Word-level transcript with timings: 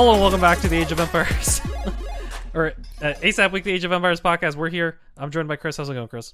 Hello 0.00 0.12
and 0.12 0.22
welcome 0.22 0.40
back 0.40 0.58
to 0.60 0.66
the 0.66 0.78
Age 0.78 0.92
of 0.92 0.98
Empires, 0.98 1.60
or 2.54 2.68
uh, 3.02 3.12
ASAP 3.20 3.52
Week, 3.52 3.64
the 3.64 3.70
Age 3.70 3.84
of 3.84 3.92
Empires 3.92 4.18
podcast. 4.18 4.56
We're 4.56 4.70
here. 4.70 4.98
I'm 5.18 5.30
joined 5.30 5.46
by 5.46 5.56
Chris. 5.56 5.76
How's 5.76 5.90
it 5.90 5.92
going, 5.92 6.08
Chris? 6.08 6.32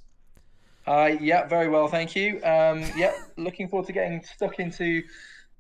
Uh, 0.87 1.17
yeah, 1.21 1.49
very 1.49 1.69
well, 1.69 1.89
thank 1.89 2.15
you. 2.15 2.37
Um, 2.45 2.85
yeah, 2.97 3.13
looking 3.37 3.67
forward 3.67 3.89
to 3.89 3.93
getting 3.93 4.23
stuck 4.23 4.61
into 4.61 5.03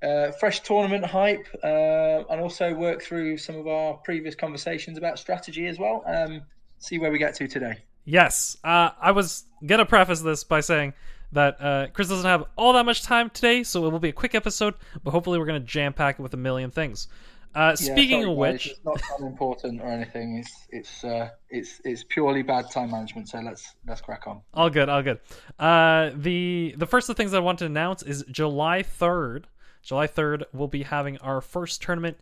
uh, 0.04 0.30
fresh 0.38 0.60
tournament 0.60 1.04
hype 1.04 1.48
uh, 1.64 2.22
and 2.30 2.40
also 2.40 2.72
work 2.74 3.02
through 3.02 3.38
some 3.38 3.56
of 3.56 3.66
our 3.66 3.94
previous 3.94 4.36
conversations 4.36 4.96
about 4.96 5.18
strategy 5.18 5.66
as 5.66 5.80
well. 5.80 6.04
Um, 6.06 6.42
see 6.78 7.00
where 7.00 7.10
we 7.10 7.18
get 7.18 7.34
to 7.34 7.48
today. 7.48 7.78
Yes, 8.04 8.56
uh, 8.62 8.90
I 9.00 9.10
was 9.10 9.46
gonna 9.66 9.84
preface 9.84 10.20
this 10.20 10.44
by 10.44 10.60
saying 10.60 10.94
that 11.32 11.60
uh, 11.60 11.88
Chris 11.92 12.06
doesn't 12.06 12.24
have 12.24 12.44
all 12.54 12.72
that 12.74 12.86
much 12.86 13.02
time 13.02 13.30
today, 13.30 13.64
so 13.64 13.84
it 13.84 13.90
will 13.90 13.98
be 13.98 14.10
a 14.10 14.12
quick 14.12 14.36
episode. 14.36 14.74
But 15.02 15.10
hopefully, 15.10 15.40
we're 15.40 15.46
gonna 15.46 15.58
jam 15.58 15.92
pack 15.92 16.20
it 16.20 16.22
with 16.22 16.34
a 16.34 16.36
million 16.36 16.70
things. 16.70 17.08
Uh, 17.56 17.74
speaking 17.74 18.20
yeah, 18.20 18.28
of 18.28 18.36
which, 18.36 18.66
it's 18.66 18.84
not 18.84 19.00
unimportant 19.18 19.80
or 19.80 19.86
anything. 19.86 20.36
It's 20.36 20.66
it's 20.68 21.04
uh, 21.04 21.30
it's 21.48 21.80
it's 21.86 22.04
purely 22.04 22.42
bad 22.42 22.70
time 22.70 22.90
management. 22.90 23.30
So 23.30 23.38
let's 23.38 23.74
let's 23.88 24.02
crack 24.02 24.26
on. 24.26 24.42
all 24.52 24.68
good, 24.68 24.90
all 24.90 25.02
good. 25.02 25.20
Uh, 25.58 26.10
the 26.14 26.74
the 26.76 26.84
first 26.84 27.08
of 27.08 27.16
the 27.16 27.22
things 27.22 27.32
I 27.32 27.38
want 27.38 27.60
to 27.60 27.64
announce 27.64 28.02
is 28.02 28.26
July 28.30 28.82
third. 28.82 29.46
July 29.82 30.06
third, 30.06 30.44
we'll 30.52 30.68
be 30.68 30.82
having 30.82 31.16
our 31.18 31.40
first 31.40 31.80
tournament, 31.80 32.18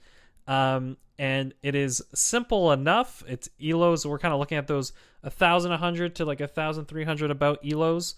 um, 0.47 0.99
and 1.19 1.53
it 1.65 1.75
is 1.75 2.01
simple 2.15 2.71
enough. 2.71 3.25
It's 3.27 3.51
elos. 3.61 4.07
We're 4.07 4.21
kind 4.21 4.35
of 4.35 4.39
looking 4.39 4.59
at 4.59 4.69
those 4.69 4.93
a 5.25 5.31
thousand, 5.31 5.73
a 5.73 5.79
hundred 5.79 6.15
to 6.17 6.25
like 6.25 6.43
a 6.43 6.47
thousand 6.47 6.85
three 6.85 7.03
hundred 7.03 7.33
about 7.33 7.61
elos, 7.65 8.15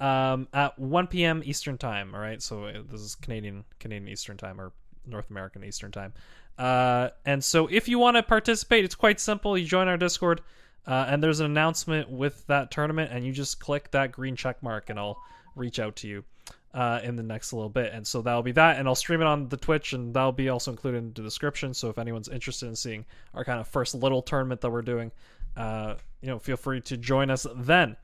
um, 0.00 0.48
at 0.52 0.76
one 0.80 1.06
p.m. 1.06 1.42
Eastern 1.44 1.78
time. 1.78 2.12
All 2.12 2.20
right, 2.20 2.42
so 2.42 2.64
uh, 2.64 2.82
this 2.90 3.02
is 3.02 3.14
Canadian 3.14 3.62
Canadian 3.78 4.08
Eastern 4.08 4.36
time 4.36 4.60
or 4.60 4.72
North 5.06 5.30
American 5.30 5.64
Eastern 5.64 5.92
time. 5.92 6.12
Uh, 6.58 7.10
and 7.24 7.42
so 7.44 7.66
if 7.66 7.88
you 7.88 7.98
want 7.98 8.16
to 8.16 8.22
participate, 8.22 8.84
it's 8.84 8.94
quite 8.94 9.20
simple. 9.20 9.56
You 9.58 9.66
join 9.66 9.88
our 9.88 9.96
Discord, 9.96 10.40
uh, 10.86 11.06
and 11.08 11.22
there's 11.22 11.40
an 11.40 11.46
announcement 11.46 12.10
with 12.10 12.46
that 12.46 12.70
tournament, 12.70 13.10
and 13.12 13.24
you 13.26 13.32
just 13.32 13.60
click 13.60 13.90
that 13.90 14.12
green 14.12 14.36
check 14.36 14.62
mark, 14.62 14.88
and 14.90 14.98
I'll 14.98 15.18
reach 15.54 15.78
out 15.78 15.96
to 15.96 16.08
you 16.08 16.24
uh, 16.72 17.00
in 17.02 17.16
the 17.16 17.22
next 17.22 17.52
little 17.52 17.68
bit. 17.68 17.92
And 17.92 18.06
so 18.06 18.22
that'll 18.22 18.42
be 18.42 18.52
that, 18.52 18.78
and 18.78 18.88
I'll 18.88 18.94
stream 18.94 19.20
it 19.20 19.26
on 19.26 19.48
the 19.48 19.56
Twitch, 19.56 19.92
and 19.92 20.14
that'll 20.14 20.32
be 20.32 20.48
also 20.48 20.70
included 20.70 20.98
in 20.98 21.12
the 21.12 21.22
description. 21.22 21.74
So 21.74 21.88
if 21.88 21.98
anyone's 21.98 22.28
interested 22.28 22.66
in 22.66 22.76
seeing 22.76 23.04
our 23.34 23.44
kind 23.44 23.60
of 23.60 23.66
first 23.66 23.94
little 23.94 24.22
tournament 24.22 24.60
that 24.60 24.70
we're 24.70 24.82
doing, 24.82 25.10
uh, 25.56 25.94
you 26.20 26.28
know, 26.28 26.38
feel 26.38 26.56
free 26.56 26.80
to 26.82 26.96
join 26.96 27.30
us 27.30 27.46
then. 27.56 27.96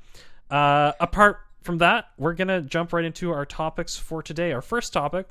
Uh, 0.51 0.93
apart 1.01 1.41
from 1.63 1.79
that, 1.79 2.07
we're 2.19 2.35
gonna 2.35 2.61
jump 2.61 2.93
right 2.93 3.05
into 3.05 3.31
our 3.31 3.47
topics 3.47 3.97
for 3.97 4.23
today. 4.23 4.53
Our 4.53 4.63
first 4.63 4.93
topic 4.93 5.29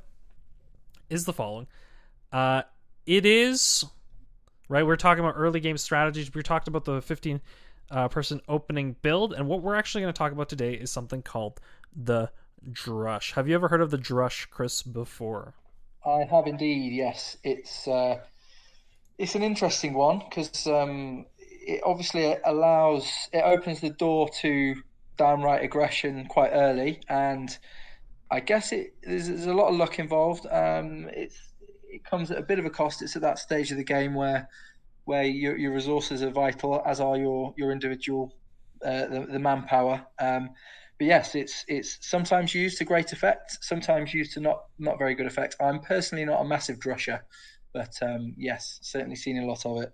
is 1.10 1.24
the 1.24 1.32
following. 1.32 1.66
Uh, 2.32 2.62
it 3.06 3.26
is 3.26 3.84
right. 4.68 4.86
We're 4.86 4.96
talking 4.96 5.22
about 5.24 5.34
early 5.36 5.60
game 5.60 5.76
strategies. 5.76 6.32
We 6.34 6.42
talked 6.42 6.68
about 6.68 6.84
the 6.84 7.02
15 7.02 7.40
uh, 7.90 8.08
person 8.08 8.40
opening 8.48 8.96
build, 9.02 9.32
and 9.32 9.46
what 9.46 9.62
we're 9.62 9.74
actually 9.74 10.02
going 10.02 10.12
to 10.12 10.18
talk 10.18 10.32
about 10.32 10.48
today 10.48 10.74
is 10.74 10.90
something 10.90 11.22
called 11.22 11.60
the 11.94 12.30
Drush. 12.70 13.32
Have 13.32 13.48
you 13.48 13.54
ever 13.54 13.68
heard 13.68 13.80
of 13.80 13.90
the 13.90 13.98
Drush, 13.98 14.48
Chris, 14.50 14.82
before? 14.82 15.54
I 16.04 16.24
have 16.30 16.46
indeed. 16.46 16.92
Yes, 16.92 17.36
it's 17.44 17.86
uh, 17.86 18.18
it's 19.18 19.34
an 19.34 19.42
interesting 19.42 19.94
one 19.94 20.20
because 20.20 20.66
um, 20.66 21.26
it 21.38 21.80
obviously 21.84 22.36
allows 22.44 23.10
it 23.32 23.42
opens 23.44 23.80
the 23.80 23.90
door 23.90 24.28
to 24.40 24.76
downright 25.16 25.62
aggression 25.62 26.26
quite 26.26 26.50
early, 26.50 27.00
and 27.08 27.56
I 28.32 28.40
guess 28.40 28.72
it 28.72 28.94
there's, 29.02 29.28
there's 29.28 29.46
a 29.46 29.54
lot 29.54 29.68
of 29.68 29.76
luck 29.76 29.98
involved. 29.98 30.46
Um, 30.50 31.08
it 31.12 31.32
comes 32.04 32.30
at 32.30 32.38
a 32.38 32.42
bit 32.42 32.58
of 32.58 32.64
a 32.64 32.70
cost. 32.70 33.02
It's 33.02 33.14
at 33.16 33.22
that 33.22 33.38
stage 33.38 33.70
of 33.70 33.76
the 33.76 33.84
game 33.84 34.14
where 34.14 34.48
where 35.04 35.24
your, 35.24 35.56
your 35.56 35.74
resources 35.74 36.22
are 36.22 36.30
vital, 36.30 36.82
as 36.86 37.00
are 37.00 37.16
your 37.16 37.54
your 37.56 37.70
individual 37.70 38.34
uh, 38.84 39.06
the, 39.06 39.26
the 39.30 39.38
manpower. 39.38 40.04
Um, 40.18 40.50
but 40.98 41.06
yes, 41.06 41.34
it's 41.34 41.64
it's 41.68 41.98
sometimes 42.00 42.54
used 42.54 42.78
to 42.78 42.84
great 42.84 43.12
effect, 43.12 43.58
sometimes 43.60 44.14
used 44.14 44.32
to 44.34 44.40
not 44.40 44.64
not 44.78 44.98
very 44.98 45.14
good 45.14 45.26
effect. 45.26 45.56
I'm 45.60 45.80
personally 45.80 46.24
not 46.24 46.40
a 46.40 46.44
massive 46.44 46.78
drusher, 46.78 47.20
but 47.72 47.94
um, 48.02 48.34
yes, 48.36 48.78
certainly 48.82 49.16
seen 49.16 49.38
a 49.38 49.46
lot 49.46 49.66
of 49.66 49.82
it. 49.82 49.92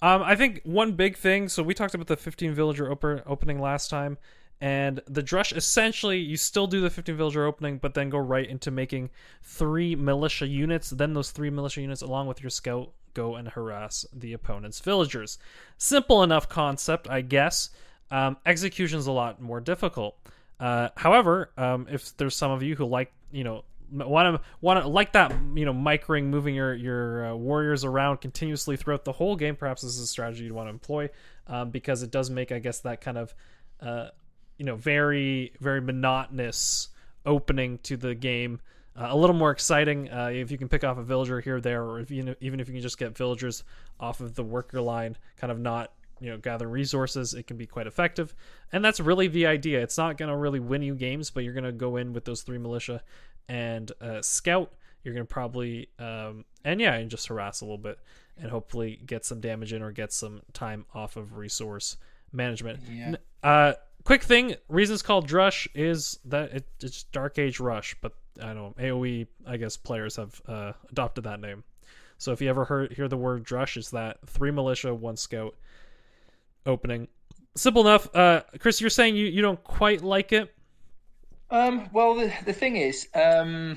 Um, 0.00 0.22
I 0.22 0.34
think 0.34 0.60
one 0.64 0.92
big 0.92 1.16
thing. 1.16 1.48
So 1.48 1.62
we 1.62 1.74
talked 1.74 1.94
about 1.94 2.08
the 2.08 2.16
15 2.16 2.54
villager 2.54 2.90
opening 2.90 3.60
last 3.60 3.88
time, 3.88 4.18
and 4.62 5.00
the 5.08 5.24
drush 5.24 5.56
essentially 5.56 6.18
you 6.18 6.36
still 6.36 6.68
do 6.68 6.80
the 6.80 6.88
15 6.88 7.16
villager 7.16 7.44
opening, 7.44 7.78
but 7.78 7.94
then 7.94 8.10
go 8.10 8.18
right 8.18 8.48
into 8.48 8.70
making 8.70 9.10
three 9.42 9.96
militia 9.96 10.46
units. 10.46 10.88
Then 10.88 11.14
those 11.14 11.32
three 11.32 11.50
militia 11.50 11.80
units, 11.80 12.00
along 12.00 12.28
with 12.28 12.40
your 12.40 12.50
scout, 12.50 12.92
go 13.12 13.34
and 13.34 13.48
harass 13.48 14.06
the 14.12 14.32
opponent's 14.34 14.78
villagers. 14.78 15.38
Simple 15.78 16.22
enough 16.22 16.48
concept, 16.48 17.10
I 17.10 17.22
guess. 17.22 17.70
Um, 18.12 18.36
execution's 18.46 19.08
a 19.08 19.12
lot 19.12 19.42
more 19.42 19.60
difficult. 19.60 20.16
Uh, 20.60 20.90
however, 20.96 21.50
um, 21.56 21.88
if 21.90 22.16
there's 22.16 22.36
some 22.36 22.52
of 22.52 22.62
you 22.62 22.76
who 22.76 22.84
like, 22.84 23.12
you 23.32 23.42
know, 23.42 23.64
want 23.90 24.36
to 24.36 24.48
want 24.60 24.80
to 24.80 24.86
like 24.86 25.14
that, 25.14 25.32
you 25.56 25.64
know, 25.64 25.74
micring, 25.74 26.26
moving 26.26 26.54
your 26.54 26.72
your 26.72 27.26
uh, 27.26 27.34
warriors 27.34 27.84
around 27.84 28.20
continuously 28.20 28.76
throughout 28.76 29.04
the 29.04 29.12
whole 29.12 29.34
game, 29.34 29.56
perhaps 29.56 29.82
this 29.82 29.96
is 29.96 30.00
a 30.00 30.06
strategy 30.06 30.44
you'd 30.44 30.52
want 30.52 30.68
to 30.68 30.70
employ 30.70 31.10
um, 31.48 31.70
because 31.70 32.04
it 32.04 32.12
does 32.12 32.30
make, 32.30 32.52
I 32.52 32.60
guess, 32.60 32.78
that 32.80 33.00
kind 33.00 33.18
of, 33.18 33.34
uh, 33.80 34.10
you 34.58 34.64
know, 34.64 34.76
very 34.76 35.52
very 35.60 35.80
monotonous 35.80 36.88
opening 37.26 37.78
to 37.84 37.96
the 37.96 38.14
game. 38.14 38.60
Uh, 38.94 39.06
a 39.10 39.16
little 39.16 39.34
more 39.36 39.50
exciting 39.50 40.10
uh, 40.10 40.26
if 40.32 40.50
you 40.50 40.58
can 40.58 40.68
pick 40.68 40.84
off 40.84 40.98
a 40.98 41.02
villager 41.02 41.40
here 41.40 41.56
or 41.56 41.60
there, 41.60 41.82
or 41.82 42.00
if 42.00 42.10
you 42.10 42.22
know, 42.22 42.34
even 42.40 42.60
if 42.60 42.68
you 42.68 42.74
can 42.74 42.82
just 42.82 42.98
get 42.98 43.16
villagers 43.16 43.64
off 43.98 44.20
of 44.20 44.34
the 44.34 44.42
worker 44.44 44.80
line, 44.80 45.16
kind 45.36 45.50
of 45.50 45.58
not 45.58 45.92
you 46.20 46.30
know 46.30 46.36
gather 46.38 46.68
resources 46.68 47.34
it 47.34 47.48
can 47.48 47.56
be 47.56 47.66
quite 47.66 47.88
effective 47.88 48.32
and 48.70 48.84
that's 48.84 49.00
really 49.00 49.26
the 49.26 49.44
idea 49.44 49.80
it's 49.82 49.98
not 49.98 50.16
going 50.16 50.28
to 50.28 50.36
really 50.36 50.60
win 50.60 50.80
you 50.80 50.94
games 50.94 51.30
but 51.30 51.42
you're 51.42 51.52
going 51.52 51.64
to 51.64 51.72
go 51.72 51.96
in 51.96 52.12
with 52.12 52.24
those 52.24 52.42
three 52.42 52.58
militia 52.58 53.02
and 53.48 53.90
uh, 54.00 54.22
scout 54.22 54.70
you're 55.02 55.14
going 55.14 55.26
to 55.26 55.32
probably 55.32 55.88
um, 55.98 56.44
and 56.64 56.80
yeah 56.80 56.94
and 56.94 57.10
just 57.10 57.26
harass 57.26 57.60
a 57.60 57.64
little 57.64 57.76
bit 57.76 57.98
and 58.40 58.52
hopefully 58.52 59.00
get 59.04 59.24
some 59.24 59.40
damage 59.40 59.72
in 59.72 59.82
or 59.82 59.90
get 59.90 60.12
some 60.12 60.42
time 60.52 60.86
off 60.94 61.16
of 61.16 61.36
resource 61.36 61.96
management 62.32 62.78
Yeah. 62.88 63.16
uh, 63.42 63.72
quick 64.04 64.22
thing 64.22 64.54
reasons 64.68 65.02
called 65.02 65.28
drush 65.28 65.68
is 65.74 66.18
that 66.24 66.52
it, 66.52 66.66
it's 66.80 67.04
dark 67.04 67.38
age 67.38 67.60
rush 67.60 67.94
but 68.00 68.12
i 68.42 68.52
don't 68.52 68.56
know 68.56 68.74
aoe 68.82 69.26
i 69.46 69.56
guess 69.56 69.76
players 69.76 70.16
have 70.16 70.40
uh, 70.48 70.72
adopted 70.90 71.24
that 71.24 71.40
name 71.40 71.62
so 72.18 72.32
if 72.32 72.40
you 72.40 72.48
ever 72.48 72.64
heard 72.64 72.92
hear 72.92 73.08
the 73.08 73.16
word 73.16 73.44
drush 73.44 73.76
it's 73.76 73.90
that 73.90 74.18
three 74.26 74.50
militia 74.50 74.94
one 74.94 75.16
scout 75.16 75.54
opening. 76.66 77.08
Simple 77.56 77.82
enough. 77.82 78.14
Uh, 78.14 78.42
Chris, 78.58 78.80
you're 78.80 78.90
saying 78.90 79.16
you, 79.16 79.26
you 79.26 79.42
don't 79.42 79.62
quite 79.62 80.02
like 80.02 80.32
it. 80.32 80.54
Um, 81.50 81.88
well, 81.92 82.14
the, 82.14 82.32
the 82.46 82.52
thing 82.52 82.76
is, 82.76 83.08
um, 83.14 83.76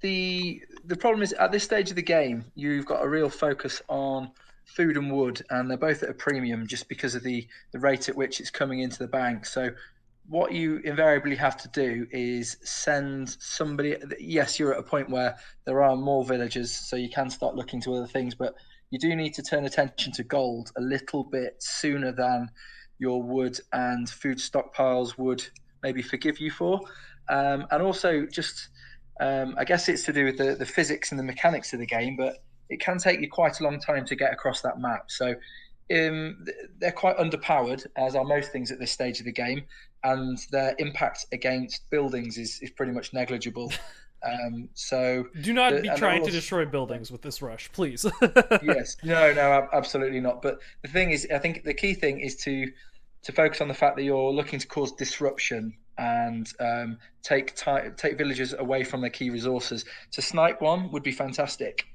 the 0.00 0.62
the 0.86 0.96
problem 0.96 1.22
is 1.22 1.32
at 1.34 1.52
this 1.52 1.62
stage 1.62 1.90
of 1.90 1.96
the 1.96 2.02
game, 2.02 2.44
you've 2.54 2.86
got 2.86 3.04
a 3.04 3.08
real 3.08 3.28
focus 3.28 3.82
on 3.88 4.30
food 4.76 4.96
and 4.96 5.12
wood, 5.12 5.42
and 5.50 5.70
they're 5.70 5.76
both 5.76 6.02
at 6.02 6.10
a 6.10 6.14
premium 6.14 6.66
just 6.66 6.88
because 6.88 7.14
of 7.14 7.22
the 7.22 7.46
the 7.72 7.78
rate 7.78 8.08
at 8.08 8.16
which 8.16 8.40
it's 8.40 8.50
coming 8.50 8.80
into 8.80 8.98
the 8.98 9.08
bank. 9.08 9.46
So, 9.46 9.70
what 10.28 10.52
you 10.52 10.78
invariably 10.84 11.36
have 11.36 11.56
to 11.58 11.68
do 11.68 12.06
is 12.10 12.56
send 12.62 13.30
somebody. 13.40 13.96
Yes, 14.18 14.58
you're 14.58 14.72
at 14.72 14.80
a 14.80 14.84
point 14.84 15.10
where 15.10 15.36
there 15.64 15.82
are 15.82 15.96
more 15.96 16.24
villagers, 16.24 16.72
so 16.72 16.96
you 16.96 17.10
can 17.10 17.30
start 17.30 17.54
looking 17.54 17.80
to 17.82 17.94
other 17.94 18.06
things, 18.06 18.34
but 18.34 18.54
you 18.90 18.98
do 18.98 19.14
need 19.14 19.34
to 19.34 19.42
turn 19.42 19.64
attention 19.64 20.12
to 20.12 20.24
gold 20.24 20.72
a 20.76 20.80
little 20.80 21.24
bit 21.24 21.62
sooner 21.62 22.12
than 22.12 22.50
your 22.98 23.22
wood 23.22 23.58
and 23.72 24.08
food 24.08 24.38
stockpiles 24.38 25.16
would 25.16 25.44
maybe 25.82 26.02
forgive 26.02 26.38
you 26.38 26.50
for. 26.50 26.80
Um, 27.28 27.66
and 27.70 27.82
also, 27.82 28.26
just 28.26 28.68
um, 29.20 29.54
I 29.58 29.64
guess 29.64 29.88
it's 29.88 30.04
to 30.04 30.12
do 30.12 30.24
with 30.24 30.38
the, 30.38 30.56
the 30.56 30.66
physics 30.66 31.10
and 31.10 31.18
the 31.18 31.24
mechanics 31.24 31.72
of 31.72 31.78
the 31.78 31.86
game, 31.86 32.16
but 32.16 32.42
it 32.70 32.80
can 32.80 32.98
take 32.98 33.20
you 33.20 33.28
quite 33.28 33.60
a 33.60 33.64
long 33.64 33.78
time 33.78 34.04
to 34.06 34.16
get 34.16 34.32
across 34.32 34.62
that 34.62 34.78
map. 34.80 35.10
So 35.10 35.34
um, 35.94 36.44
they're 36.78 36.92
quite 36.92 37.18
underpowered, 37.18 37.86
as 37.96 38.14
are 38.14 38.24
most 38.24 38.52
things 38.52 38.70
at 38.70 38.78
this 38.78 38.92
stage 38.92 39.18
of 39.18 39.26
the 39.26 39.32
game, 39.32 39.64
and 40.04 40.38
their 40.50 40.74
impact 40.78 41.26
against 41.32 41.90
buildings 41.90 42.38
is, 42.38 42.60
is 42.62 42.70
pretty 42.70 42.92
much 42.92 43.12
negligible. 43.12 43.72
Um, 44.22 44.68
so 44.74 45.24
Do 45.40 45.54
not 45.54 45.72
The- 45.72 45.80
be 45.80 45.90
trying 45.96 46.22
to 46.26 46.30
destroy 46.30 46.66
buildings 46.66 47.10
with 47.10 47.22
this 47.22 47.40
rush, 47.40 47.72
please. 47.72 48.04
yes, 48.62 48.98
no, 49.02 49.32
no, 49.32 49.66
absolutely 49.72 50.20
not. 50.20 50.42
But 50.42 50.58
the 50.82 50.88
thing 50.88 51.10
is, 51.10 51.26
I 51.34 51.38
think 51.38 51.64
the 51.64 51.72
key 51.72 51.94
thing 51.94 52.20
is 52.20 52.36
to 52.44 52.70
to 53.22 53.32
focus 53.32 53.62
on 53.62 53.68
the 53.68 53.74
fact 53.74 53.96
that 53.96 54.02
you're 54.02 54.30
looking 54.30 54.58
to 54.58 54.66
cause 54.66 54.92
disruption 54.92 55.74
and 55.96 56.50
um, 56.60 56.98
take 57.22 57.54
ti 57.54 57.72
take 57.96 58.18
villagers 58.18 58.52
away 58.52 58.84
from 58.84 59.00
their 59.00 59.08
key 59.08 59.30
resources. 59.30 59.86
To 60.12 60.20
snipe 60.20 60.60
one 60.60 60.90
would 60.92 61.02
be 61.02 61.12
fantastic, 61.12 61.86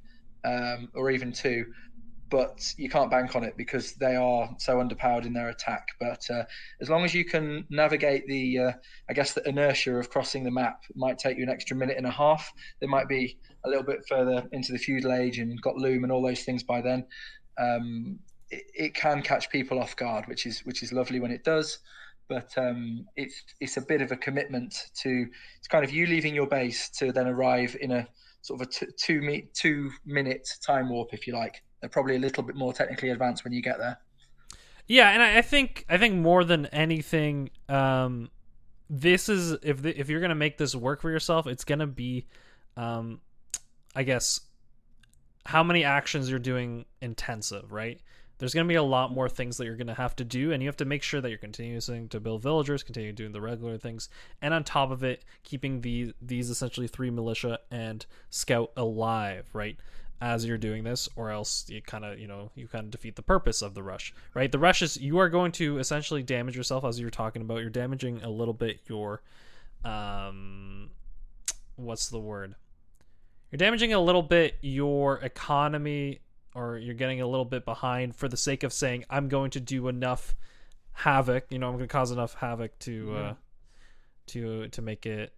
um, 0.46 0.90
or 0.94 1.12
even 1.12 1.32
two. 1.32 1.66
but 2.32 2.74
you 2.76 2.90
can't 2.90 3.12
bank 3.12 3.36
on 3.36 3.44
it 3.44 3.56
because 3.56 3.94
they 3.94 4.16
are 4.16 4.50
so 4.58 4.78
underpowered 4.78 5.26
in 5.26 5.34
their 5.34 5.50
attack. 5.50 5.90
But 6.00 6.28
uh, 6.30 6.44
as 6.82 6.90
long 6.90 7.06
as 7.06 7.14
you 7.14 7.24
can 7.24 7.66
navigate 7.70 8.26
the, 8.28 8.60
uh, 8.60 8.72
I 9.10 9.14
guess, 9.14 9.34
the 9.34 9.48
inertia 9.48 9.96
of 9.96 10.10
crossing 10.10 10.44
the 10.44 10.52
map, 10.52 10.84
might 10.96 11.20
take 11.20 11.38
you 11.38 11.44
an 11.44 11.50
extra 11.50 11.78
minute 11.78 11.98
and 11.98 12.08
a 12.08 12.12
half. 12.12 12.52
They 12.82 12.88
might 12.88 13.08
be 13.08 13.38
a 13.64 13.70
little 13.70 13.84
bit 13.84 14.00
further 14.10 14.48
into 14.52 14.72
the 14.72 14.80
feudal 14.80 15.14
age 15.14 15.38
and 15.38 15.62
got 15.62 15.78
loom 15.78 16.04
and 16.04 16.12
all 16.12 16.22
those 16.22 16.44
things 16.44 16.64
by 16.64 16.82
then. 16.82 17.06
Um, 17.58 18.20
it, 18.50 18.64
it, 18.74 18.94
can 18.96 19.22
catch 19.22 19.50
people 19.50 19.80
off 19.80 19.96
guard, 19.96 20.28
which 20.28 20.46
is 20.46 20.60
which 20.66 20.84
is 20.84 20.92
lovely 20.92 21.20
when 21.20 21.32
it 21.32 21.44
does. 21.44 21.80
But 22.28 22.58
um, 22.58 23.06
it's 23.16 23.44
it's 23.60 23.78
a 23.78 23.82
bit 23.82 24.02
of 24.02 24.12
a 24.12 24.18
commitment 24.18 24.76
to 25.02 25.28
it's 25.58 25.68
kind 25.68 25.86
of 25.86 25.92
you 25.92 26.08
leaving 26.08 26.34
your 26.34 26.48
base 26.48 26.90
to 26.98 27.12
then 27.12 27.28
arrive 27.28 27.78
in 27.80 27.92
a 27.92 28.08
sort 28.46 28.62
of 28.62 28.68
a 28.68 28.92
two 28.98 29.22
me- 29.22 29.50
two 29.54 29.92
minute 30.06 30.48
time 30.64 30.90
warp, 30.90 31.14
if 31.14 31.26
you 31.26 31.34
like. 31.34 31.64
They're 31.82 31.90
probably 31.90 32.16
a 32.16 32.20
little 32.20 32.44
bit 32.44 32.56
more 32.56 32.74
technically 32.74 33.10
advanced 33.10 33.44
when 33.44 33.54
you 33.54 33.62
get 33.62 33.80
there. 33.80 33.98
Yeah, 34.88 35.10
and 35.10 35.24
I, 35.24 35.40
I 35.40 35.42
think 35.42 35.84
I 35.90 35.98
think 35.98 36.16
more 36.16 36.44
than 36.44 36.68
anything, 36.68 37.50
um, 37.70 38.30
this 38.88 39.30
is 39.30 39.58
if 39.64 39.82
the, 39.82 40.00
if 40.00 40.10
you're 40.10 40.22
gonna 40.22 40.36
make 40.36 40.60
this 40.60 40.76
work 40.76 41.02
for 41.02 41.10
yourself, 41.10 41.48
it's 41.48 41.64
gonna 41.64 41.88
be, 41.88 42.28
um, 42.78 43.20
I 43.96 44.04
guess, 44.04 44.42
how 45.48 45.64
many 45.64 45.84
actions 45.84 46.30
you're 46.30 46.38
doing 46.38 46.86
intensive, 47.02 47.72
right? 47.72 48.00
There's 48.38 48.54
going 48.54 48.66
to 48.66 48.72
be 48.72 48.76
a 48.76 48.84
lot 48.84 49.14
more 49.14 49.30
things 49.30 49.58
that 49.58 49.66
you're 49.66 49.76
going 49.76 49.88
to 49.88 49.94
have 49.94 50.16
to 50.18 50.26
do, 50.26 50.52
and 50.52 50.62
you 50.62 50.68
have 50.68 50.78
to 50.78 50.86
make 50.86 51.04
sure 51.04 51.22
that 51.22 51.30
you're 51.30 51.38
continuing 51.38 52.10
to 52.10 52.20
build 52.20 52.42
villagers, 52.42 52.84
continue 52.84 53.14
doing 53.14 53.32
the 53.32 53.42
regular 53.42 53.78
things, 53.78 54.10
and 54.42 54.54
on 54.54 54.64
top 54.64 54.92
of 54.92 55.04
it, 55.04 55.24
keeping 55.44 55.82
the 55.82 56.14
these 56.22 56.50
essentially 56.50 56.88
three 56.88 57.10
militia 57.10 57.60
and 57.72 58.06
scout 58.30 58.72
alive, 58.76 59.50
right? 59.54 59.78
as 60.22 60.46
you're 60.46 60.58
doing 60.58 60.84
this 60.84 61.10
or 61.16 61.30
else 61.30 61.66
you 61.70 61.82
kind 61.82 62.06
of 62.06 62.18
you 62.18 62.28
know 62.28 62.50
you 62.56 62.68
kind 62.68 62.86
of 62.86 62.92
defeat 62.92 63.16
the 63.16 63.22
purpose 63.22 63.62
of 63.62 63.74
the 63.74 63.84
rush 63.84 64.14
right 64.34 64.52
the 64.52 64.60
rush 64.60 64.82
is 64.82 64.98
you 64.98 65.18
are 65.18 65.30
going 65.30 65.52
to 65.52 65.78
essentially 65.78 66.24
damage 66.24 66.56
yourself 66.56 66.86
as 66.86 67.00
you're 67.00 67.10
talking 67.10 67.42
about 67.42 67.58
you're 67.58 67.70
damaging 67.70 68.22
a 68.24 68.30
little 68.30 68.54
bit 68.54 68.80
your 68.88 69.22
um 69.84 70.90
what's 71.76 72.10
the 72.10 72.20
word 72.20 72.56
you're 73.52 73.58
damaging 73.58 73.94
a 73.94 74.00
little 74.00 74.24
bit 74.24 74.56
your 74.62 75.18
economy 75.18 76.20
or 76.56 76.78
you're 76.78 76.96
getting 76.96 77.22
a 77.22 77.28
little 77.28 77.46
bit 77.46 77.66
behind 77.66 78.16
for 78.16 78.28
the 78.28 78.38
sake 78.38 78.64
of 78.64 78.74
saying 78.74 79.06
i'm 79.10 79.28
going 79.28 79.52
to 79.52 79.60
do 79.60 79.88
enough 79.88 80.36
havoc 80.94 81.46
you 81.50 81.60
know 81.60 81.68
i'm 81.68 81.74
going 81.76 81.88
to 81.88 81.92
cause 81.92 82.12
enough 82.12 82.34
havoc 82.36 82.78
to 82.80 83.16
uh 83.16 83.34
to 84.28 84.68
to 84.70 84.82
make 84.82 85.06
it 85.06 85.34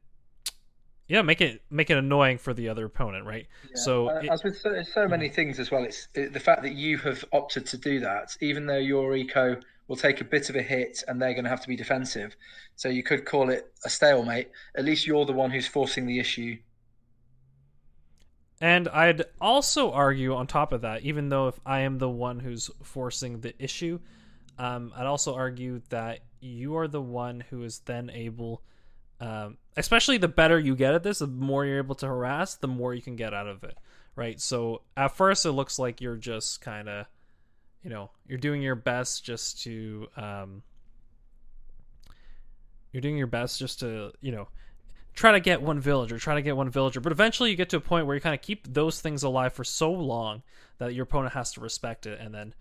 yeah 1.08 1.22
make 1.22 1.42
it 1.42 1.62
make 1.70 1.90
it 1.90 1.98
annoying 1.98 2.38
for 2.38 2.54
the 2.54 2.70
other 2.70 2.86
opponent 2.86 3.26
right 3.26 3.48
Yeah. 3.64 3.70
so 3.76 4.10
Uh, 4.10 4.20
it- 4.24 4.30
as 4.30 4.44
with 4.44 4.58
so, 4.58 4.82
so 4.84 5.08
many 5.08 5.30
things 5.30 5.60
as 5.60 5.72
well, 5.72 5.84
it's 5.84 6.08
it, 6.14 6.34
the 6.34 6.40
fact 6.40 6.62
that 6.64 6.74
you 6.74 6.98
have 7.00 7.24
opted 7.34 7.66
to 7.68 7.78
do 7.78 8.00
that, 8.02 8.36
even 8.42 8.66
though 8.66 8.78
your 8.78 9.16
eco 9.16 9.60
will 9.88 9.96
take 9.96 10.20
a 10.20 10.26
bit 10.26 10.50
of 10.50 10.56
a 10.58 10.62
hit 10.62 11.04
and 11.08 11.22
they're 11.22 11.34
going 11.34 11.46
to 11.46 11.50
have 11.50 11.62
to 11.62 11.68
be 11.70 11.76
defensive. 11.78 12.36
So 12.76 12.90
you 12.90 13.04
could 13.04 13.24
call 13.26 13.50
it 13.50 13.72
a 13.86 13.90
stalemate. 13.90 14.50
At 14.76 14.84
least 14.84 15.08
you're 15.08 15.26
the 15.26 15.32
one 15.32 15.50
who's 15.50 15.66
forcing 15.66 16.06
the 16.06 16.20
issue. 16.20 16.58
And 18.60 18.88
I'd 18.88 19.24
also 19.40 19.92
argue 19.92 20.34
on 20.34 20.48
top 20.48 20.74
of 20.74 20.82
that, 20.82 21.04
even 21.04 21.30
though 21.30 21.48
if 21.48 21.60
I 21.66 21.82
am 21.82 22.00
the 22.00 22.10
one 22.10 22.40
who's 22.40 22.72
forcing 22.82 23.42
the 23.42 23.54
issue, 23.62 24.00
um, 24.58 24.92
I'd 24.96 25.06
also 25.06 25.36
argue 25.36 25.82
that 25.90 26.22
you 26.40 26.76
are 26.78 26.88
the 26.88 27.02
one 27.02 27.44
who 27.50 27.64
is 27.64 27.80
then 27.80 28.10
able, 28.10 28.64
um, 29.22 29.58
especially 29.76 30.18
the 30.18 30.28
better 30.28 30.58
you 30.58 30.76
get 30.76 30.96
at 30.96 31.04
this, 31.04 31.20
the 31.20 31.28
more 31.28 31.66
you're 31.66 31.78
able 31.78 31.96
to 31.96 32.08
harass, 32.08 32.56
the 32.56 32.68
more 32.68 32.96
you 32.96 33.02
can 33.02 33.16
get 33.16 33.34
out 33.34 33.48
of 33.48 33.64
it, 33.64 33.78
right? 34.16 34.42
So 34.42 34.82
at 34.96 35.16
first, 35.16 35.46
it 35.46 35.52
looks 35.52 35.78
like 35.78 36.02
you're 36.02 36.16
just 36.16 36.62
kind 36.62 36.90
of, 36.90 37.06
you 37.84 37.92
know, 37.92 38.10
you're 38.28 38.40
doing 38.40 38.64
your 38.64 38.76
best 38.76 39.24
just 39.24 39.62
to, 39.64 40.08
um, 40.18 40.64
you're 42.92 43.02
doing 43.02 43.18
your 43.18 43.28
best 43.28 43.60
just 43.60 43.80
to, 43.82 44.12
you 44.22 44.32
know, 44.32 44.48
try 45.18 45.32
to 45.32 45.40
get 45.40 45.64
one 45.64 45.80
villager, 45.80 46.20
try 46.20 46.36
to 46.36 46.44
get 46.44 46.56
one 46.56 46.70
villager. 46.70 47.02
But 47.02 47.12
eventually 47.12 47.50
you 47.50 47.56
get 47.56 47.70
to 47.70 47.78
a 47.78 47.82
point 47.82 48.06
where 48.06 48.16
you 48.16 48.22
kind 48.22 48.36
of 48.36 48.42
keep 48.42 48.72
those 48.72 49.02
things 49.02 49.24
alive 49.24 49.52
for 49.52 49.64
so 49.64 49.92
long 49.92 50.44
that 50.78 50.94
your 50.94 51.04
opponent 51.04 51.34
has 51.34 51.52
to 51.54 51.60
respect 51.60 52.06
it 52.06 52.20
and 52.22 52.34
then 52.34 52.54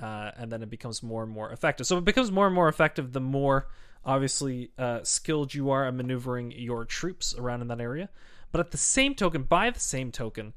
uh, 0.00 0.30
and 0.36 0.50
then 0.50 0.62
it 0.62 0.70
becomes 0.70 1.02
more 1.02 1.22
and 1.24 1.30
more 1.30 1.50
effective. 1.50 1.86
So 1.86 1.98
it 1.98 2.04
becomes 2.04 2.30
more 2.30 2.46
and 2.46 2.54
more 2.54 2.68
effective 2.68 3.12
the 3.12 3.20
more 3.20 3.68
obviously 4.04 4.70
uh, 4.78 5.00
skilled 5.02 5.54
you 5.54 5.70
are 5.70 5.86
at 5.86 5.94
maneuvering 5.94 6.52
your 6.52 6.84
troops 6.84 7.34
around 7.36 7.62
in 7.62 7.68
that 7.68 7.80
area. 7.80 8.08
But 8.52 8.60
at 8.60 8.70
the 8.70 8.78
same 8.78 9.14
token, 9.14 9.42
by 9.42 9.70
the 9.70 9.80
same 9.80 10.12
token, 10.12 10.52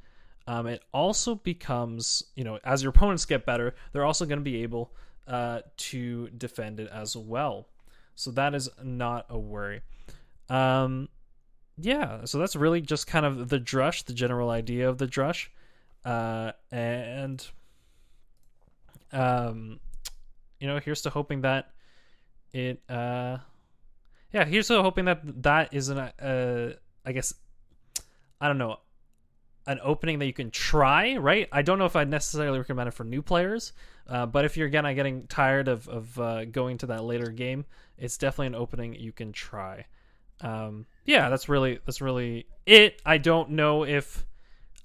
um, 0.48 0.68
it 0.68 0.84
also 0.92 1.36
becomes, 1.36 2.24
you 2.36 2.44
know, 2.44 2.60
as 2.64 2.84
your 2.84 2.92
opponents 2.92 3.26
get 3.26 3.46
better, 3.46 3.76
they're 3.92 4.06
also 4.06 4.26
going 4.26 4.40
to 4.40 4.44
be 4.44 4.64
able 4.64 4.92
uh, 5.28 5.62
to 5.78 6.30
defend 6.30 6.80
it 6.80 6.90
as 6.92 7.16
well. 7.16 7.68
So 8.16 8.32
that 8.32 8.54
is 8.54 8.70
not 8.84 9.26
a 9.30 9.38
worry. 9.38 9.82
Um, 10.50 11.10
yeah, 11.80 12.26
so 12.26 12.40
that's 12.40 12.56
really 12.56 12.82
just 12.82 13.08
kind 13.08 13.26
of 13.26 13.50
the 13.50 13.60
drush, 13.60 14.06
the 14.06 14.14
general 14.14 14.50
idea 14.50 14.90
of 14.90 14.98
the 14.98 15.08
drush, 15.08 15.48
uh, 16.06 16.52
and 16.72 17.46
um, 19.12 19.80
you 20.60 20.68
know, 20.68 20.80
here's 20.80 21.02
to 21.04 21.10
hoping 21.10 21.42
that 21.42 21.72
it, 22.54 22.82
uh, 22.90 23.38
yeah, 24.34 24.46
here's 24.46 24.68
to 24.68 24.82
hoping 24.82 25.06
that 25.06 25.44
that 25.44 25.74
is 25.74 25.90
an, 25.90 26.00
uh, 26.00 26.74
I 27.06 27.12
guess, 27.12 27.34
I 28.42 28.48
don't 28.48 28.58
know, 28.58 28.78
an 29.66 29.80
opening 29.84 30.20
that 30.20 30.26
you 30.26 30.34
can 30.34 30.50
try, 30.50 31.18
right? 31.18 31.48
I 31.52 31.62
don't 31.62 31.78
know 31.78 31.86
if 31.86 31.96
I'd 31.96 32.10
necessarily 32.10 32.58
recommend 32.58 32.88
it 32.88 32.94
for 32.94 33.04
new 33.04 33.22
players, 33.22 33.74
uh, 34.08 34.26
but 34.26 34.46
if 34.46 34.56
you're 34.56 34.68
again 34.68 34.84
getting 34.96 35.28
tired 35.28 35.68
of 35.68 35.88
of 35.90 36.20
uh, 36.20 36.46
going 36.46 36.78
to 36.80 36.88
that 36.88 37.04
later 37.04 37.30
game, 37.30 37.66
it's 37.98 38.18
definitely 38.18 38.48
an 38.48 38.56
opening 38.56 38.96
you 38.96 39.12
can 39.12 39.32
try. 39.34 39.86
Um, 40.42 40.86
yeah, 41.08 41.30
that's 41.30 41.50
really 41.50 41.80
that's 41.86 42.02
really 42.02 42.46
it. 42.68 43.02
I 43.06 43.18
don't 43.18 43.52
know 43.52 43.84
if 43.84 44.26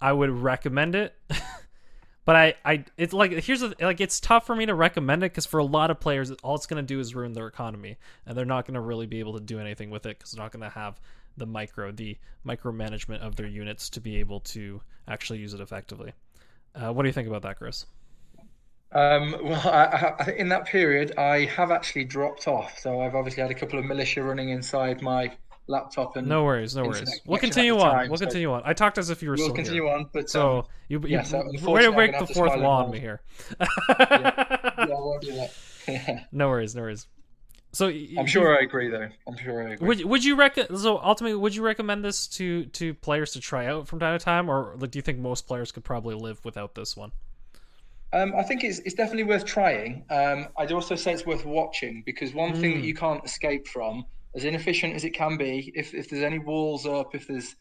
I 0.00 0.12
would 0.12 0.30
recommend 0.30 0.94
it, 0.94 1.14
but 2.24 2.36
I 2.36 2.54
I 2.64 2.84
it's 2.96 3.12
like 3.12 3.32
here's 3.32 3.60
the, 3.60 3.74
like 3.80 4.00
it's 4.00 4.20
tough 4.20 4.46
for 4.46 4.54
me 4.54 4.64
to 4.66 4.74
recommend 4.74 5.24
it 5.24 5.32
because 5.32 5.46
for 5.46 5.58
a 5.58 5.64
lot 5.64 5.90
of 5.90 5.98
players, 6.00 6.30
all 6.44 6.54
it's 6.54 6.66
gonna 6.66 6.82
do 6.82 7.00
is 7.00 7.14
ruin 7.14 7.32
their 7.32 7.48
economy, 7.48 7.98
and 8.24 8.38
they're 8.38 8.44
not 8.44 8.66
gonna 8.66 8.80
really 8.80 9.06
be 9.06 9.18
able 9.18 9.34
to 9.34 9.40
do 9.40 9.58
anything 9.58 9.90
with 9.90 10.06
it 10.06 10.16
because 10.16 10.30
they're 10.30 10.42
not 10.42 10.52
gonna 10.52 10.70
have 10.70 11.00
the 11.36 11.44
micro 11.44 11.90
the 11.90 12.16
micromanagement 12.46 13.18
of 13.18 13.34
their 13.34 13.48
units 13.48 13.90
to 13.90 14.00
be 14.00 14.18
able 14.18 14.38
to 14.40 14.80
actually 15.08 15.40
use 15.40 15.54
it 15.54 15.60
effectively. 15.60 16.12
Uh, 16.74 16.92
what 16.92 17.02
do 17.02 17.08
you 17.08 17.12
think 17.12 17.26
about 17.26 17.42
that, 17.42 17.58
Chris? 17.58 17.84
Um, 18.92 19.34
well, 19.42 19.68
I, 19.68 20.14
I 20.20 20.30
in 20.36 20.50
that 20.50 20.66
period, 20.66 21.18
I 21.18 21.46
have 21.46 21.72
actually 21.72 22.04
dropped 22.04 22.46
off. 22.46 22.78
So 22.78 23.00
I've 23.00 23.16
obviously 23.16 23.42
had 23.42 23.50
a 23.50 23.54
couple 23.54 23.80
of 23.80 23.84
militia 23.86 24.22
running 24.22 24.50
inside 24.50 25.02
my 25.02 25.32
laptop, 25.66 26.16
and 26.16 26.26
No 26.28 26.44
worries, 26.44 26.74
no 26.76 26.84
worries. 26.84 27.20
We'll 27.26 27.38
continue 27.38 27.78
on. 27.78 27.92
time, 27.92 28.08
we'll 28.08 28.18
so 28.18 28.24
continue 28.26 28.52
on. 28.52 28.62
I 28.64 28.72
talked 28.72 28.98
as 28.98 29.10
if 29.10 29.22
you 29.22 29.28
were 29.30 29.36
we'll 29.36 29.46
still 29.46 29.54
continue 29.54 29.84
here. 29.84 29.92
on. 29.94 30.06
But 30.12 30.28
So 30.30 30.58
um, 30.58 30.64
you, 30.88 31.00
you, 31.00 31.08
yeah, 31.08 31.22
so 31.22 31.42
way 31.70 31.82
to 31.82 31.92
break 31.92 32.18
the 32.18 32.26
fourth 32.26 32.56
law 32.56 32.84
on 32.84 32.90
me 32.90 33.00
here. 33.00 33.20
yeah, 33.60 33.66
I 33.98 34.86
won't 34.90 35.22
do 35.22 35.32
that. 35.86 36.26
no 36.32 36.48
worries, 36.48 36.74
no 36.74 36.82
worries. 36.82 37.06
So 37.74 37.88
I'm 37.88 38.26
sure 38.26 38.58
I 38.58 38.62
agree, 38.62 38.90
though. 38.90 39.08
I'm 39.26 39.36
sure 39.38 39.66
I 39.66 39.72
agree. 39.72 39.86
Would 39.88 40.04
would 40.04 40.24
you 40.24 40.36
rec- 40.36 40.58
so 40.76 40.98
ultimately 40.98 41.36
would 41.36 41.54
you 41.56 41.62
recommend 41.62 42.04
this 42.04 42.26
to 42.28 42.66
to 42.66 42.92
players 42.94 43.32
to 43.32 43.40
try 43.40 43.66
out 43.66 43.88
from 43.88 43.98
time 43.98 44.18
to 44.18 44.22
time, 44.22 44.50
or 44.50 44.74
like 44.78 44.90
do 44.90 44.98
you 44.98 45.02
think 45.02 45.18
most 45.18 45.46
players 45.46 45.72
could 45.72 45.82
probably 45.82 46.14
live 46.14 46.44
without 46.44 46.74
this 46.74 46.96
one? 46.98 47.12
Um, 48.12 48.34
I 48.36 48.42
think 48.42 48.62
it's 48.62 48.80
it's 48.80 48.94
definitely 48.94 49.22
worth 49.24 49.46
trying. 49.46 50.04
Um, 50.10 50.48
I'd 50.58 50.70
also 50.70 50.96
say 50.96 51.14
it's 51.14 51.24
worth 51.24 51.46
watching 51.46 52.02
because 52.04 52.34
one 52.34 52.52
thing 52.52 52.72
Mm. 52.72 52.80
that 52.82 52.86
you 52.86 52.94
can't 52.94 53.24
escape 53.24 53.66
from, 53.66 54.04
as 54.34 54.44
inefficient 54.44 54.94
as 54.94 55.04
it 55.04 55.10
can 55.10 55.36
be, 55.36 55.72
if 55.74 55.94
if 55.94 56.08
there's 56.08 56.22
any 56.24 56.38
walls 56.38 56.86
up, 56.86 57.14
if 57.14 57.26
there's, 57.28 57.54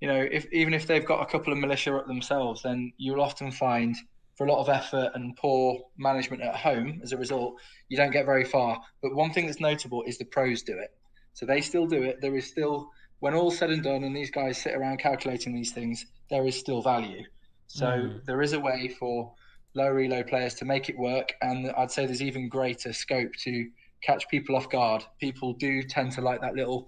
you 0.00 0.08
know, 0.08 0.26
if 0.30 0.46
even 0.52 0.74
if 0.74 0.86
they've 0.86 1.06
got 1.06 1.22
a 1.22 1.26
couple 1.26 1.52
of 1.52 1.58
militia 1.58 1.96
up 1.96 2.06
themselves, 2.06 2.62
then 2.62 2.92
you'll 2.98 3.20
often 3.22 3.50
find 3.50 3.96
for 4.36 4.46
a 4.46 4.52
lot 4.52 4.60
of 4.60 4.68
effort 4.68 5.12
and 5.14 5.36
poor 5.36 5.78
management 5.96 6.42
at 6.42 6.56
home, 6.56 7.00
as 7.04 7.12
a 7.12 7.16
result, 7.16 7.54
you 7.88 7.96
don't 7.96 8.10
get 8.10 8.26
very 8.26 8.44
far. 8.44 8.80
But 9.00 9.14
one 9.14 9.32
thing 9.32 9.46
that's 9.46 9.60
notable 9.60 10.02
is 10.06 10.18
the 10.18 10.24
pros 10.24 10.62
do 10.62 10.76
it. 10.76 10.90
So 11.34 11.46
they 11.46 11.60
still 11.60 11.86
do 11.86 12.02
it. 12.02 12.20
There 12.20 12.36
is 12.36 12.46
still, 12.46 12.90
when 13.20 13.34
all's 13.34 13.56
said 13.56 13.70
and 13.70 13.82
done, 13.82 14.02
and 14.02 14.14
these 14.14 14.32
guys 14.32 14.60
sit 14.60 14.74
around 14.74 14.98
calculating 14.98 15.54
these 15.54 15.70
things, 15.70 16.04
there 16.30 16.46
is 16.46 16.58
still 16.58 16.82
value. 16.82 17.22
So 17.68 17.86
Mm. 17.86 18.24
there 18.24 18.42
is 18.42 18.54
a 18.54 18.60
way 18.60 18.88
for 18.88 19.32
low 19.74 19.88
reload 19.88 20.26
players 20.26 20.54
to 20.54 20.64
make 20.64 20.88
it 20.88 20.98
work, 20.98 21.32
and 21.40 21.70
I'd 21.76 21.90
say 21.92 22.04
there's 22.04 22.22
even 22.22 22.48
greater 22.48 22.92
scope 22.92 23.32
to 23.42 23.70
catch 24.04 24.28
people 24.28 24.56
off 24.56 24.68
guard. 24.68 25.04
People 25.20 25.52
do 25.54 25.82
tend 25.82 26.12
to 26.12 26.20
like 26.20 26.40
that 26.40 26.54
little 26.54 26.86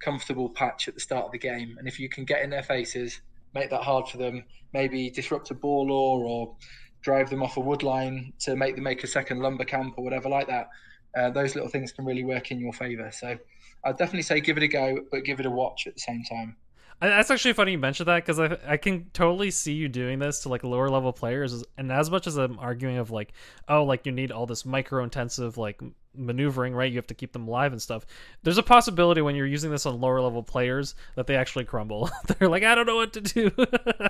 comfortable 0.00 0.48
patch 0.50 0.88
at 0.88 0.94
the 0.94 1.00
start 1.00 1.26
of 1.26 1.32
the 1.32 1.38
game, 1.38 1.76
and 1.78 1.88
if 1.88 1.98
you 1.98 2.08
can 2.08 2.24
get 2.24 2.42
in 2.42 2.50
their 2.50 2.62
faces, 2.62 3.20
make 3.54 3.70
that 3.70 3.82
hard 3.82 4.08
for 4.08 4.18
them, 4.18 4.44
maybe 4.72 5.10
disrupt 5.10 5.50
a 5.50 5.54
boar 5.54 5.84
lure 5.84 6.26
or 6.26 6.54
drive 7.00 7.30
them 7.30 7.42
off 7.42 7.56
a 7.56 7.60
wood 7.60 7.82
line 7.82 8.32
to 8.40 8.56
make 8.56 8.74
them 8.74 8.84
make 8.84 9.02
a 9.04 9.06
second 9.06 9.40
lumber 9.40 9.64
camp 9.64 9.94
or 9.96 10.04
whatever 10.04 10.28
like 10.28 10.46
that. 10.46 10.68
Uh, 11.16 11.30
those 11.30 11.54
little 11.54 11.70
things 11.70 11.92
can 11.92 12.04
really 12.04 12.24
work 12.24 12.50
in 12.50 12.60
your 12.60 12.72
favour. 12.72 13.10
So 13.10 13.36
I'd 13.84 13.96
definitely 13.96 14.22
say 14.22 14.40
give 14.40 14.56
it 14.56 14.62
a 14.62 14.68
go, 14.68 15.00
but 15.10 15.24
give 15.24 15.40
it 15.40 15.46
a 15.46 15.50
watch 15.50 15.86
at 15.86 15.94
the 15.94 16.00
same 16.00 16.22
time. 16.24 16.56
That's 17.00 17.30
actually 17.30 17.52
funny 17.52 17.72
you 17.72 17.78
mentioned 17.78 18.08
that 18.08 18.26
because 18.26 18.40
I 18.40 18.58
I 18.66 18.76
can 18.76 19.10
totally 19.12 19.52
see 19.52 19.72
you 19.72 19.88
doing 19.88 20.18
this 20.18 20.40
to 20.40 20.48
like 20.48 20.64
lower 20.64 20.88
level 20.88 21.12
players, 21.12 21.64
and 21.76 21.92
as 21.92 22.10
much 22.10 22.26
as 22.26 22.36
I'm 22.36 22.58
arguing 22.58 22.98
of 22.98 23.10
like, 23.12 23.32
oh, 23.68 23.84
like 23.84 24.04
you 24.04 24.10
need 24.10 24.32
all 24.32 24.46
this 24.46 24.64
micro 24.64 25.04
intensive 25.04 25.56
like 25.56 25.80
maneuvering, 26.18 26.74
right? 26.74 26.90
You 26.90 26.98
have 26.98 27.06
to 27.08 27.14
keep 27.14 27.32
them 27.32 27.46
alive 27.46 27.70
and 27.70 27.80
stuff. 27.80 28.04
There's 28.42 28.58
a 28.58 28.64
possibility 28.64 29.20
when 29.20 29.36
you're 29.36 29.46
using 29.46 29.70
this 29.70 29.86
on 29.86 30.00
lower 30.00 30.20
level 30.20 30.42
players 30.42 30.96
that 31.14 31.28
they 31.28 31.36
actually 31.36 31.66
crumble. 31.66 32.10
They're 32.26 32.48
like, 32.48 32.64
I 32.64 32.74
don't 32.74 32.86
know 32.86 32.96
what 32.96 33.12
to 33.12 33.20
do. 33.20 33.50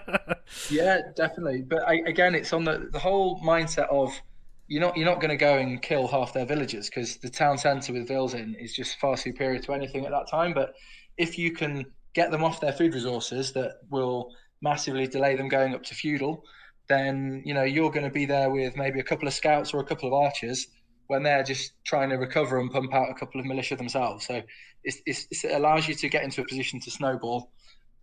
yeah, 0.71 1.01
definitely. 1.15 1.63
But 1.63 1.87
I, 1.87 1.97
again, 2.07 2.35
it's 2.35 2.55
on 2.55 2.65
the 2.65 2.89
the 2.91 2.99
whole 2.99 3.41
mindset 3.43 3.89
of 3.91 4.19
you're 4.67 4.81
not 4.81 4.97
you're 4.97 5.07
not 5.07 5.21
going 5.21 5.31
to 5.31 5.37
go 5.37 5.59
and 5.59 5.81
kill 5.83 6.09
half 6.09 6.33
their 6.33 6.47
villagers 6.47 6.89
because 6.89 7.17
the 7.17 7.29
town 7.29 7.59
centre 7.59 7.93
with 7.93 8.09
vills 8.09 8.35
in 8.35 8.55
is 8.55 8.75
just 8.75 8.99
far 8.99 9.17
superior 9.19 9.59
to 9.59 9.73
anything 9.73 10.07
at 10.07 10.11
that 10.11 10.29
time. 10.31 10.55
But 10.55 10.75
if 11.19 11.37
you 11.37 11.53
can 11.53 11.85
get 12.15 12.31
them 12.31 12.45
off 12.45 12.61
their 12.61 12.73
food 12.73 12.95
resources 12.95 13.53
that 13.53 13.79
will 13.91 14.31
massively 14.63 15.07
delay 15.07 15.37
them 15.37 15.49
going 15.49 15.75
up 15.75 15.83
to 15.85 15.95
feudal, 15.95 16.45
then 16.89 17.43
you 17.45 17.55
know 17.55 17.63
you're 17.63 17.91
going 17.91 18.05
to 18.05 18.11
be 18.11 18.25
there 18.25 18.51
with 18.51 18.77
maybe 18.77 19.01
a 19.01 19.05
couple 19.05 19.29
of 19.29 19.35
scouts 19.35 19.73
or 19.73 19.81
a 19.81 19.85
couple 19.85 20.09
of 20.09 20.15
archers 20.15 20.67
when 21.09 21.23
they're 21.23 21.43
just 21.43 21.73
trying 21.85 22.11
to 22.11 22.17
recover 22.17 22.61
and 22.61 22.71
pump 22.71 22.93
out 22.95 23.11
a 23.11 23.15
couple 23.15 23.41
of 23.41 23.47
militia 23.47 23.77
themselves. 23.77 24.27
So 24.27 24.43
it's, 24.85 25.01
it's, 25.07 25.45
it 25.45 25.53
allows 25.53 25.89
you 25.89 25.95
to 25.95 26.09
get 26.09 26.23
into 26.23 26.43
a 26.43 26.45
position 26.45 26.81
to 26.81 26.91
snowball. 26.91 27.51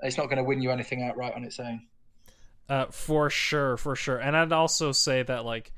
It's 0.01 0.17
not 0.17 0.25
going 0.25 0.37
to 0.37 0.43
win 0.43 0.61
you 0.61 0.71
anything 0.71 1.03
outright 1.03 1.33
on 1.35 1.43
its 1.43 1.59
own. 1.59 1.83
Uh, 2.67 2.87
for 2.87 3.29
sure, 3.29 3.77
for 3.77 3.95
sure. 3.95 4.17
And 4.17 4.35
I'd 4.35 4.51
also 4.51 4.91
say 4.91 5.21
that 5.23 5.45
like 5.45 5.71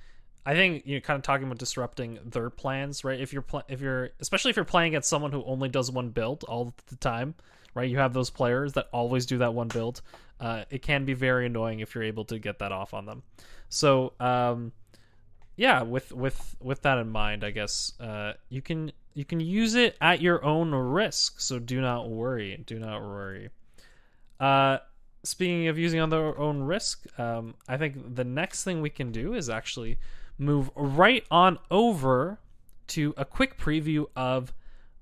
I 0.45 0.55
think 0.55 0.83
you're 0.85 1.01
kind 1.01 1.17
of 1.17 1.23
talking 1.23 1.45
about 1.45 1.57
disrupting 1.57 2.19
their 2.23 2.49
plans, 2.49 3.03
right? 3.03 3.19
If 3.19 3.33
you're 3.33 3.41
pl- 3.41 3.63
if 3.67 3.81
you're 3.81 4.11
especially 4.21 4.51
if 4.51 4.55
you're 4.55 4.63
playing 4.63 4.93
against 4.93 5.09
someone 5.09 5.33
who 5.33 5.43
only 5.43 5.67
does 5.67 5.91
one 5.91 6.09
build 6.11 6.45
all 6.45 6.73
the 6.87 6.95
time, 6.95 7.35
right? 7.77 7.89
You 7.89 7.99
have 7.99 8.11
those 8.11 8.31
players 8.31 8.73
that 8.73 8.87
always 8.91 9.27
do 9.27 9.37
that 9.37 9.53
one 9.53 9.67
build. 9.67 10.01
Uh, 10.39 10.63
it 10.71 10.81
can 10.81 11.05
be 11.05 11.13
very 11.13 11.45
annoying 11.45 11.79
if 11.79 11.93
you're 11.93 12.03
able 12.03 12.25
to 12.25 12.39
get 12.39 12.57
that 12.59 12.71
off 12.71 12.93
on 12.93 13.05
them. 13.05 13.21
So, 13.69 14.13
um, 14.19 14.71
yeah, 15.55 15.83
with 15.83 16.11
with 16.11 16.55
with 16.59 16.81
that 16.81 16.97
in 16.97 17.09
mind, 17.09 17.43
I 17.43 17.51
guess 17.51 17.93
uh, 17.99 18.33
you 18.49 18.61
can 18.63 18.91
you 19.13 19.25
can 19.25 19.39
use 19.39 19.75
it 19.75 19.95
at 20.01 20.21
your 20.21 20.43
own 20.43 20.71
risk. 20.73 21.39
So 21.39 21.59
do 21.59 21.79
not 21.79 22.09
worry. 22.09 22.63
Do 22.65 22.79
not 22.79 23.01
worry. 23.01 23.49
Uh, 24.39 24.79
speaking 25.23 25.67
of 25.67 25.77
using 25.77 25.99
on 25.99 26.09
their 26.09 26.37
own 26.37 26.61
risk, 26.61 27.05
um, 27.19 27.55
I 27.67 27.77
think 27.77 28.15
the 28.15 28.23
next 28.23 28.63
thing 28.63 28.81
we 28.81 28.89
can 28.89 29.11
do 29.11 29.33
is 29.35 29.49
actually 29.49 29.97
move 30.39 30.71
right 30.75 31.25
on 31.29 31.59
over 31.69 32.39
to 32.87 33.13
a 33.17 33.25
quick 33.25 33.57
preview 33.59 34.05
of 34.15 34.53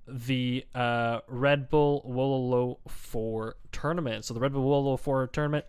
the 0.07 0.65
uh, 0.73 1.19
Red 1.27 1.69
Bull 1.69 2.03
Wololo 2.07 2.77
4 2.89 3.55
tournament. 3.71 4.25
So 4.25 4.33
the 4.33 4.39
Red 4.39 4.53
Bull 4.53 4.63
Wololo 4.63 4.99
4 4.99 5.27
tournament 5.27 5.65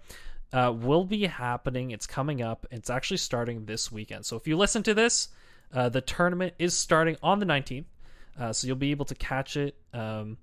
uh, 0.52 0.72
will 0.74 1.04
be 1.04 1.26
happening. 1.26 1.90
It's 1.90 2.06
coming 2.06 2.42
up. 2.42 2.66
It's 2.70 2.90
actually 2.90 3.18
starting 3.18 3.64
this 3.64 3.90
weekend. 3.90 4.26
So 4.26 4.36
if 4.36 4.46
you 4.46 4.56
listen 4.56 4.82
to 4.84 4.94
this, 4.94 5.28
uh, 5.72 5.88
the 5.88 6.00
tournament 6.00 6.54
is 6.58 6.76
starting 6.76 7.16
on 7.22 7.40
the 7.40 7.46
19th. 7.46 7.86
Uh, 8.38 8.52
so 8.52 8.66
you'll 8.66 8.76
be 8.76 8.90
able 8.90 9.06
to 9.06 9.14
catch 9.14 9.56
it. 9.56 9.76
Um, 9.94 10.36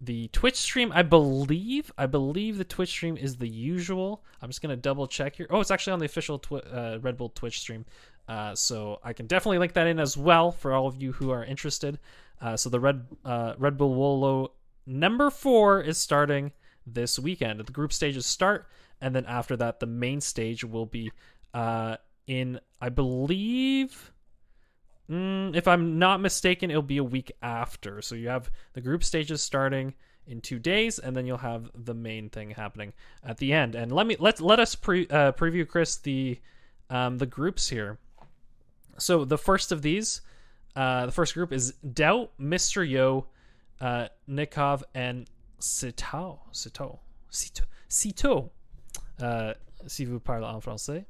the 0.00 0.28
Twitch 0.28 0.56
stream, 0.56 0.92
I 0.94 1.02
believe, 1.02 1.92
I 1.98 2.06
believe 2.06 2.56
the 2.56 2.64
Twitch 2.64 2.88
stream 2.88 3.16
is 3.16 3.36
the 3.36 3.48
usual. 3.48 4.24
I'm 4.40 4.48
just 4.48 4.62
gonna 4.62 4.76
double 4.76 5.06
check 5.06 5.36
here. 5.36 5.46
Oh, 5.50 5.60
it's 5.60 5.70
actually 5.70 5.92
on 5.92 5.98
the 5.98 6.06
official 6.06 6.38
twi- 6.38 6.60
uh, 6.60 6.98
Red 7.02 7.18
Bull 7.18 7.28
Twitch 7.28 7.60
stream. 7.60 7.84
Uh, 8.26 8.54
so 8.54 9.00
I 9.02 9.12
can 9.12 9.26
definitely 9.26 9.58
link 9.58 9.74
that 9.74 9.86
in 9.86 9.98
as 9.98 10.16
well 10.16 10.52
for 10.52 10.72
all 10.72 10.86
of 10.86 11.02
you 11.02 11.12
who 11.12 11.30
are 11.30 11.44
interested. 11.44 11.98
Uh, 12.40 12.56
so 12.56 12.70
the 12.70 12.80
Red 12.80 13.06
uh, 13.24 13.54
Red 13.58 13.76
Bull 13.76 13.94
Wolo 13.94 14.52
number 14.86 15.30
four 15.30 15.80
is 15.80 15.98
starting 15.98 16.52
this 16.86 17.18
weekend. 17.18 17.60
The 17.60 17.72
group 17.72 17.92
stages 17.92 18.26
start, 18.26 18.66
and 19.00 19.14
then 19.14 19.26
after 19.26 19.56
that, 19.56 19.80
the 19.80 19.86
main 19.86 20.20
stage 20.20 20.64
will 20.64 20.86
be 20.86 21.12
uh, 21.52 21.96
in, 22.26 22.60
I 22.80 22.88
believe, 22.88 24.12
mm, 25.10 25.54
if 25.54 25.68
I'm 25.68 25.98
not 25.98 26.20
mistaken, 26.20 26.70
it'll 26.70 26.82
be 26.82 26.98
a 26.98 27.04
week 27.04 27.32
after. 27.42 28.00
So 28.02 28.14
you 28.14 28.28
have 28.28 28.50
the 28.72 28.80
group 28.80 29.04
stages 29.04 29.42
starting 29.42 29.94
in 30.26 30.40
two 30.40 30.58
days, 30.58 30.98
and 30.98 31.16
then 31.16 31.26
you'll 31.26 31.38
have 31.38 31.70
the 31.74 31.94
main 31.94 32.30
thing 32.30 32.50
happening 32.50 32.92
at 33.24 33.38
the 33.38 33.52
end. 33.52 33.74
And 33.74 33.92
let 33.92 34.06
me 34.06 34.16
let 34.18 34.40
let 34.40 34.60
us 34.60 34.74
pre, 34.74 35.06
uh, 35.08 35.32
preview, 35.32 35.66
Chris, 35.66 35.96
the 35.96 36.40
um, 36.88 37.18
the 37.18 37.26
groups 37.26 37.68
here. 37.68 37.98
So 38.98 39.24
the 39.24 39.38
first 39.38 39.72
of 39.72 39.82
these 39.82 40.20
uh, 40.76 41.06
the 41.06 41.12
first 41.12 41.34
group 41.34 41.52
is 41.52 41.74
DauT, 41.92 42.30
Mr. 42.40 42.88
Yo, 42.88 43.26
uh, 43.80 44.08
Nicov, 44.28 44.82
and 44.94 45.28
Cito. 45.58 46.40
Cito. 46.52 47.00
Cito. 47.30 47.64
Cito. 47.88 48.50
Uh, 49.20 49.54
si 49.86 50.04
vous 50.04 50.20
parlez 50.20 50.46
en 50.46 50.60
français. 50.60 51.04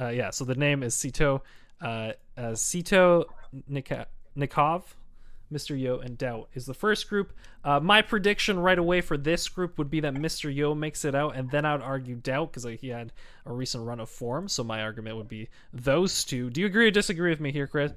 Uh, 0.00 0.08
yeah, 0.08 0.30
so 0.30 0.44
the 0.44 0.54
name 0.54 0.82
is 0.82 0.94
Cito. 0.94 1.42
Uh, 1.80 2.12
uh, 2.36 2.54
Cito 2.54 3.24
Nicov, 3.70 4.82
Mr. 5.54 5.80
Yo, 5.80 5.98
and 5.98 6.18
DauT 6.18 6.48
is 6.54 6.66
the 6.66 6.74
first 6.74 7.08
group. 7.08 7.32
Uh, 7.62 7.80
my 7.80 8.02
prediction 8.02 8.58
right 8.58 8.78
away 8.78 9.00
for 9.00 9.16
this 9.16 9.48
group 9.48 9.78
would 9.78 9.90
be 9.90 10.00
that 10.00 10.14
Mr. 10.14 10.54
Yo 10.54 10.74
makes 10.74 11.04
it 11.04 11.14
out, 11.14 11.36
and 11.36 11.50
then 11.50 11.64
I 11.64 11.72
would 11.72 11.82
argue 11.82 12.16
DauT 12.16 12.50
because 12.50 12.64
like, 12.64 12.80
he 12.80 12.88
had 12.88 13.12
a 13.46 13.52
recent 13.52 13.84
run 13.84 14.00
of 14.00 14.10
form. 14.10 14.48
So 14.48 14.64
my 14.64 14.82
argument 14.82 15.16
would 15.16 15.28
be 15.28 15.48
those 15.72 16.24
two. 16.24 16.50
Do 16.50 16.60
you 16.60 16.66
agree 16.66 16.88
or 16.88 16.90
disagree 16.90 17.30
with 17.30 17.40
me 17.40 17.52
here, 17.52 17.66
Chris? 17.66 17.92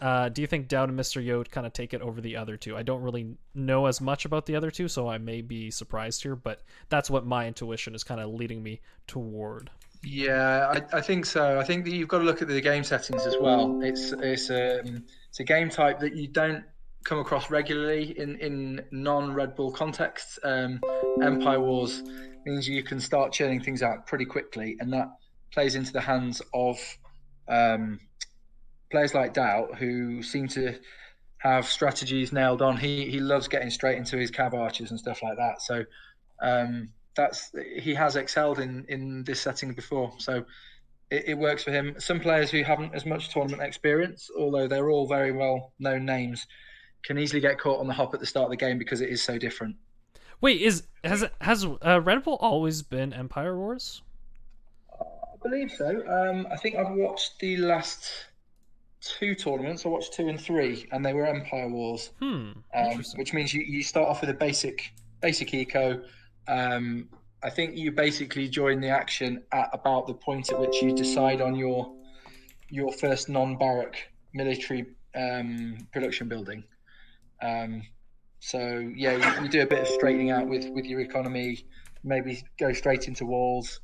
Uh, 0.00 0.28
do 0.28 0.40
you 0.40 0.46
think 0.46 0.66
Doubt 0.66 0.88
and 0.88 0.98
Mr. 0.98 1.24
Yo 1.24 1.44
kind 1.44 1.66
of 1.66 1.72
take 1.72 1.94
it 1.94 2.02
over 2.02 2.20
the 2.20 2.36
other 2.36 2.56
two? 2.56 2.76
I 2.76 2.82
don't 2.82 3.02
really 3.02 3.36
know 3.54 3.86
as 3.86 4.00
much 4.00 4.24
about 4.24 4.46
the 4.46 4.56
other 4.56 4.70
two, 4.70 4.88
so 4.88 5.08
I 5.08 5.18
may 5.18 5.40
be 5.40 5.70
surprised 5.70 6.22
here, 6.22 6.34
but 6.34 6.62
that's 6.88 7.10
what 7.10 7.24
my 7.24 7.46
intuition 7.46 7.94
is 7.94 8.02
kind 8.02 8.20
of 8.20 8.34
leading 8.34 8.62
me 8.62 8.80
toward. 9.06 9.70
Yeah, 10.02 10.72
I, 10.92 10.98
I, 10.98 11.00
think 11.00 11.26
so. 11.26 11.58
I 11.58 11.64
think 11.64 11.84
that 11.84 11.92
you've 11.92 12.08
got 12.08 12.18
to 12.18 12.24
look 12.24 12.40
at 12.40 12.48
the 12.48 12.60
game 12.60 12.84
settings 12.84 13.26
as 13.26 13.36
well. 13.40 13.80
It's 13.82 14.12
it's 14.12 14.48
a 14.48 14.80
um, 14.80 15.04
it's 15.28 15.40
a 15.40 15.44
game 15.44 15.70
type 15.70 15.98
that 16.00 16.14
you 16.14 16.28
don't 16.28 16.64
come 17.04 17.18
across 17.18 17.50
regularly 17.50 18.18
in 18.18 18.36
in 18.36 18.84
non 18.90 19.32
Red 19.32 19.54
Bull 19.54 19.70
contexts. 19.70 20.38
Um, 20.42 20.80
Empire 21.22 21.60
Wars 21.60 22.02
means 22.44 22.68
you 22.68 22.82
can 22.82 23.00
start 23.00 23.32
churning 23.32 23.60
things 23.60 23.82
out 23.82 24.06
pretty 24.06 24.24
quickly, 24.24 24.76
and 24.80 24.92
that 24.92 25.08
plays 25.52 25.74
into 25.74 25.92
the 25.92 26.00
hands 26.00 26.42
of 26.54 26.78
um, 27.48 27.98
players 28.90 29.14
like 29.14 29.34
DauT 29.34 29.76
who 29.76 30.22
seem 30.22 30.48
to 30.48 30.78
have 31.38 31.66
strategies 31.66 32.32
nailed 32.32 32.62
on. 32.62 32.76
He 32.76 33.08
he 33.10 33.20
loves 33.20 33.48
getting 33.48 33.70
straight 33.70 33.98
into 33.98 34.16
his 34.16 34.30
cav 34.30 34.54
archers 34.54 34.90
and 34.90 34.98
stuff 34.98 35.22
like 35.22 35.36
that. 35.36 35.62
So 35.62 35.84
um, 36.42 36.90
that's 37.16 37.52
he 37.80 37.94
has 37.94 38.16
excelled 38.16 38.58
in 38.58 38.84
in 38.88 39.24
this 39.24 39.40
setting 39.40 39.72
before. 39.72 40.12
So 40.18 40.44
it, 41.10 41.24
it, 41.28 41.38
works 41.38 41.64
for 41.64 41.70
him. 41.70 41.94
Some 41.98 42.20
players 42.20 42.50
who 42.50 42.62
haven't 42.62 42.94
as 42.94 43.06
much 43.06 43.30
tournament 43.30 43.62
experience, 43.62 44.30
although 44.36 44.68
they're 44.68 44.90
all 44.90 45.06
very 45.06 45.32
well 45.32 45.72
known 45.78 46.04
names, 46.04 46.46
can 47.02 47.18
easily 47.18 47.40
get 47.40 47.58
caught 47.58 47.80
on 47.80 47.86
the 47.86 47.94
hop 47.94 48.14
at 48.14 48.20
the 48.20 48.26
start 48.26 48.44
of 48.44 48.50
the 48.50 48.56
game 48.56 48.78
because 48.78 49.00
it 49.00 49.08
is 49.08 49.22
so 49.22 49.38
different. 49.38 49.76
Wait, 50.40 50.60
is 50.60 50.84
has 51.04 51.24
has 51.40 51.66
uh, 51.84 52.00
Red 52.00 52.22
Bull 52.22 52.38
always 52.40 52.82
been 52.82 53.12
Empire 53.12 53.56
Wars? 53.56 54.02
I 55.00 55.48
believe 55.48 55.70
so. 55.70 56.02
Um, 56.06 56.46
I 56.50 56.56
think 56.56 56.76
I've 56.76 56.92
watched 56.92 57.38
the 57.40 57.56
last 57.56 58.10
two 59.00 59.34
tournaments. 59.34 59.84
I 59.84 59.88
watched 59.88 60.12
two 60.14 60.28
and 60.28 60.40
three, 60.40 60.86
and 60.92 61.04
they 61.04 61.12
were 61.12 61.26
Empire 61.26 61.68
Wars. 61.68 62.10
Hmm. 62.20 62.52
Um, 62.74 63.04
which 63.16 63.32
means 63.32 63.52
you, 63.54 63.62
you 63.62 63.82
start 63.82 64.08
off 64.08 64.20
with 64.20 64.30
a 64.30 64.34
basic 64.34 64.92
basic 65.20 65.54
eco. 65.54 66.02
Um, 66.46 67.08
I 67.42 67.50
think 67.50 67.76
you 67.76 67.92
basically 67.92 68.48
join 68.48 68.80
the 68.80 68.88
action 68.88 69.42
at 69.52 69.70
about 69.72 70.06
the 70.06 70.14
point 70.14 70.50
at 70.50 70.58
which 70.58 70.82
you 70.82 70.94
decide 70.94 71.40
on 71.40 71.54
your 71.54 71.92
your 72.68 72.92
first 72.92 73.28
non-barrack 73.28 74.10
military 74.34 74.86
um, 75.14 75.78
production 75.92 76.28
building. 76.28 76.64
Um, 77.42 77.82
so 78.40 78.58
yeah, 78.96 79.12
you, 79.12 79.42
you, 79.42 79.48
do 79.48 79.62
a 79.62 79.66
bit 79.66 79.80
of 79.80 79.88
straightening 79.88 80.30
out 80.30 80.48
with 80.48 80.68
with 80.70 80.84
your 80.84 81.00
economy. 81.00 81.66
Maybe 82.04 82.42
go 82.58 82.72
straight 82.72 83.08
into 83.08 83.26
walls. 83.26 83.80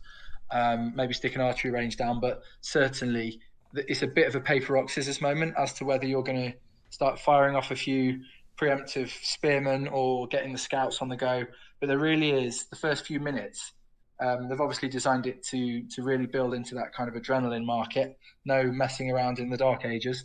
Um, 0.51 0.93
maybe 0.95 1.15
stick 1.15 1.35
an 1.35 1.41
archery 1.41 1.71
range 1.71 1.97
down, 1.97 2.21
but 2.21 2.43
certainly 2.61 3.41
it's 3.75 4.03
a 4.03 4.07
bit 4.07 4.29
of 4.29 4.35
a 4.37 4.41
paper 4.41 4.75
rock 4.75 4.89
scissors 4.91 5.21
moment 5.21 5.55
as 5.59 5.73
to 5.75 5.85
whether 5.85 6.07
you're 6.07 6.23
going 6.23 6.53
to 6.53 6.59
start 6.91 7.19
firing 7.19 7.57
off 7.57 7.71
a 7.71 7.77
few 7.77 8.21
preemptive 8.57 9.11
spearmen 9.25 9.89
or 9.89 10.29
getting 10.29 10.53
the 10.53 10.59
scouts 10.59 11.03
on 11.03 11.09
the 11.09 11.17
go. 11.17 11.45
But 11.81 11.89
there 11.89 11.99
really 11.99 12.31
is 12.31 12.67
the 12.67 12.77
first 12.77 13.05
few 13.05 13.19
minutes. 13.19 13.73
Um, 14.21 14.49
they've 14.49 14.61
obviously 14.61 14.89
designed 14.89 15.27
it 15.27 15.43
to 15.49 15.83
to 15.91 16.03
really 16.03 16.27
build 16.27 16.55
into 16.55 16.75
that 16.77 16.95
kind 16.95 17.09
of 17.09 17.21
adrenaline 17.21 17.65
market. 17.65 18.17
No 18.45 18.63
messing 18.65 19.11
around 19.11 19.41
in 19.41 19.51
the 19.51 19.57
dark 19.57 19.85
ages. 19.85 20.25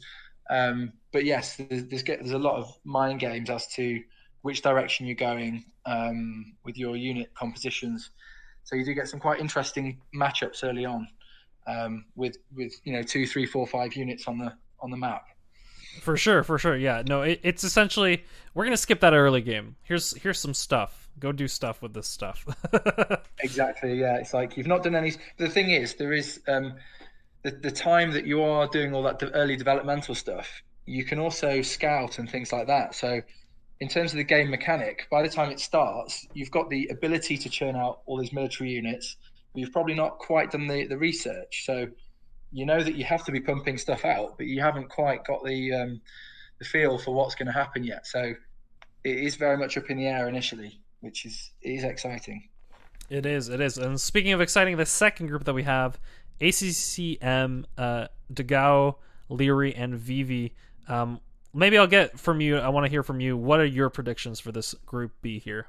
Um, 0.50 0.94
but 1.12 1.25
yes, 1.25 1.58
there's, 1.58 1.86
there's, 1.86 2.03
there's, 2.03 2.32
a 2.32 2.39
lot 2.39 2.58
of 2.58 2.77
mind 2.84 3.20
games 3.20 3.50
as 3.50 3.68
to 3.75 4.01
which 4.41 4.62
direction 4.62 5.06
you're 5.06 5.15
going 5.15 5.63
um, 5.86 6.53
with 6.63 6.77
your 6.77 6.96
unit 6.96 7.34
compositions. 7.36 8.12
So 8.63 8.75
you 8.75 8.86
do 8.86 8.94
get 8.94 9.08
some 9.08 9.20
quite 9.20 9.39
interesting 9.39 10.00
matchups 10.15 10.63
early 10.63 10.86
on 10.86 11.08
um, 11.68 12.06
with 12.15 12.38
with 12.56 12.74
you 12.84 12.94
know 12.94 13.03
two, 13.03 13.27
three, 13.27 13.46
four, 13.46 13.68
five 13.68 13.94
units 13.94 14.27
on 14.27 14.38
the 14.38 14.53
on 14.79 14.91
the 14.91 14.98
map. 14.98 15.25
For 16.01 16.18
sure, 16.18 16.44
for 16.44 16.58
sure. 16.58 16.77
Yeah, 16.77 17.03
no, 17.06 17.24
it, 17.24 17.39
it's 17.44 17.63
essentially 17.63 18.24
we're 18.53 18.65
gonna 18.65 18.77
skip 18.77 19.00
that 19.01 19.13
early 19.13 19.41
game. 19.41 19.75
Here's 19.84 20.15
here's 20.18 20.39
some 20.39 20.53
stuff. 20.53 21.10
Go 21.20 21.32
do 21.32 21.48
stuff 21.48 21.82
with 21.82 21.94
this 21.94 22.08
stuff. 22.08 22.46
exactly. 23.39 24.00
Yeah, 24.00 24.18
it's 24.18 24.34
like 24.34 24.56
you've 24.56 24.68
not 24.68 24.84
done 24.84 24.96
any. 24.96 25.13
The 25.38 25.50
thing 25.50 25.72
is, 25.72 25.96
there 25.96 26.13
is 26.13 26.39
um, 26.48 26.75
the 27.43 27.51
the 27.51 27.72
time 27.72 28.12
that 28.12 28.25
you 28.25 28.43
are 28.43 28.67
doing 28.67 28.93
all 28.93 29.03
that 29.03 29.22
early 29.34 29.55
developmental 29.55 30.15
stuff. 30.15 30.62
You 30.86 31.05
can 31.05 31.19
also 31.19 31.62
scout 31.62 32.19
and 32.19 32.29
things 32.29 32.51
like 32.51 32.67
that. 32.67 32.96
So, 32.96 33.22
in 33.79 33.88
terms 33.88 34.12
of 34.12 34.17
the 34.17 34.24
game 34.24 34.50
mechanic, 34.50 35.08
by 35.12 35.22
the 35.22 35.29
time 35.29 35.51
it 35.51 35.60
starts, 35.60 36.27
you've 36.34 36.51
got 36.51 36.69
the 36.69 36.88
ability 36.88 37.38
to 37.38 37.50
churn 37.50 37.75
out 37.75 38.01
all 38.05 38.17
these 38.17 38.34
military 38.34 38.72
units. 38.72 39.17
But 39.53 39.62
you've 39.62 39.72
probably 39.72 39.96
not 39.96 40.19
quite 40.19 40.51
done 40.51 40.67
the 40.67 40.88
the 40.88 40.98
research. 40.98 41.63
So 41.65 41.88
you 42.51 42.65
know 42.65 42.84
that 42.84 42.96
you 42.96 43.05
have 43.05 43.24
to 43.25 43.31
be 43.31 43.39
pumping 43.39 43.77
stuff 43.77 44.05
out, 44.05 44.38
but 44.38 44.48
you 44.48 44.62
haven't 44.62 44.89
quite 44.89 45.24
got 45.25 45.43
the 45.46 45.74
um, 45.74 46.01
the 46.60 46.65
feel 46.65 46.98
for 46.98 47.13
what's 47.13 47.36
going 47.36 47.48
to 47.48 47.53
happen 47.53 47.84
yet. 47.84 48.05
So 48.05 48.34
it 49.03 49.17
is 49.17 49.36
very 49.36 49.58
much 49.58 49.77
up 49.77 49.89
in 49.89 49.98
the 49.98 50.08
air 50.08 50.27
initially, 50.27 50.79
which 51.01 51.25
is 51.25 51.51
is 51.62 51.84
exciting. 51.84 52.50
It 53.10 53.25
is. 53.25 53.50
It 53.50 53.60
is. 53.60 53.77
And 53.77 54.00
speaking 54.00 54.34
of 54.34 54.41
exciting, 54.41 54.77
the 54.77 54.86
second 54.86 55.27
group 55.27 55.46
that 55.46 55.53
we 55.53 55.63
have, 55.63 56.00
ACCM, 56.41 57.65
uh, 57.77 58.08
Dogao, 58.34 58.96
Leary, 59.29 59.75
and 59.75 59.96
Vivi. 59.96 60.53
Um, 60.88 61.19
maybe 61.53 61.77
I'll 61.77 61.88
get 61.88 62.19
from 62.19 62.41
you. 62.41 62.58
I 62.58 62.69
want 62.69 62.86
to 62.86 62.89
hear 62.89 63.03
from 63.03 63.19
you. 63.19 63.38
What 63.38 63.60
are 63.60 63.65
your 63.65 63.89
predictions 63.89 64.39
for 64.39 64.51
this 64.51 64.74
group 64.86 65.12
B 65.22 65.39
here? 65.39 65.67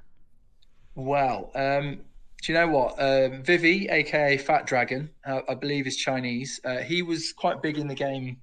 Well, 0.94 1.50
um, 1.54 2.00
do 2.42 2.52
you 2.52 2.58
know 2.58 2.68
what? 2.68 3.00
Um, 3.00 3.42
Vivi, 3.42 3.88
aka 3.88 4.36
Fat 4.36 4.66
Dragon, 4.66 5.10
uh, 5.26 5.40
I 5.48 5.54
believe 5.54 5.86
is 5.86 5.96
Chinese. 5.96 6.60
Uh, 6.64 6.78
he 6.78 7.02
was 7.02 7.32
quite 7.32 7.62
big 7.62 7.78
in 7.78 7.86
the 7.86 7.94
game 7.94 8.38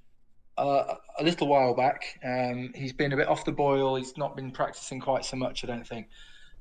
uh, 0.57 0.95
a 1.19 1.23
little 1.23 1.47
while 1.47 1.73
back. 1.73 2.19
Um, 2.23 2.71
he's 2.75 2.93
been 2.93 3.13
a 3.13 3.17
bit 3.17 3.27
off 3.27 3.45
the 3.45 3.51
boil. 3.51 3.95
He's 3.95 4.17
not 4.17 4.35
been 4.35 4.51
practicing 4.51 4.99
quite 4.99 5.25
so 5.25 5.37
much, 5.37 5.63
I 5.63 5.67
don't 5.67 5.87
think. 5.87 6.07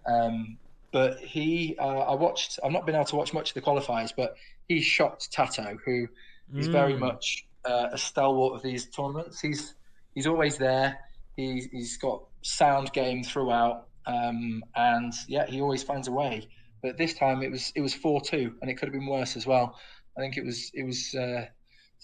Um, 0.06 0.58
but 0.92 1.18
he, 1.18 1.76
uh, 1.78 1.99
I 1.99 2.14
watched. 2.14 2.58
I've 2.64 2.73
not 2.73 2.87
been 2.87 2.94
able 2.94 3.04
to 3.06 3.16
watch 3.16 3.35
much 3.35 3.50
of 3.50 3.54
the 3.54 3.61
qualifiers, 3.61 4.12
but 4.16 4.37
he 4.68 4.80
shot 4.80 5.20
Tatoh, 5.32 5.78
who 5.85 6.08
is 6.54 6.68
mm. 6.68 6.73
very 6.73 6.96
much 6.96 7.46
uh, 7.64 7.88
a 7.92 7.99
stalwart 7.99 8.54
of 8.54 8.62
these 8.62 8.87
tournaments. 8.87 9.40
He's 9.40 9.75
he's 10.14 10.26
always 10.26 10.56
there. 10.58 10.99
He's, 11.37 11.66
he's 11.66 11.96
got 11.99 12.23
sound 12.42 12.92
game 12.92 13.23
throughout, 13.23 13.88
um, 14.06 14.62
and 14.75 15.12
yeah, 15.28 15.46
he 15.46 15.61
always 15.61 15.82
finds 15.82 16.08
a 16.08 16.12
way. 16.12 16.49
But 16.82 16.96
this 16.96 17.14
time 17.14 17.42
it 17.42 17.50
was 17.50 17.73
it 17.75 17.80
was 17.80 17.94
four 17.94 18.20
two, 18.20 18.54
and 18.61 18.70
it 18.70 18.75
could 18.75 18.87
have 18.87 18.94
been 18.94 19.06
worse 19.06 19.37
as 19.37 19.46
well. 19.46 19.78
I 20.16 20.20
think 20.20 20.37
it 20.37 20.44
was 20.44 20.70
it 20.75 20.85
was 20.85 21.14
uh, 21.14 21.46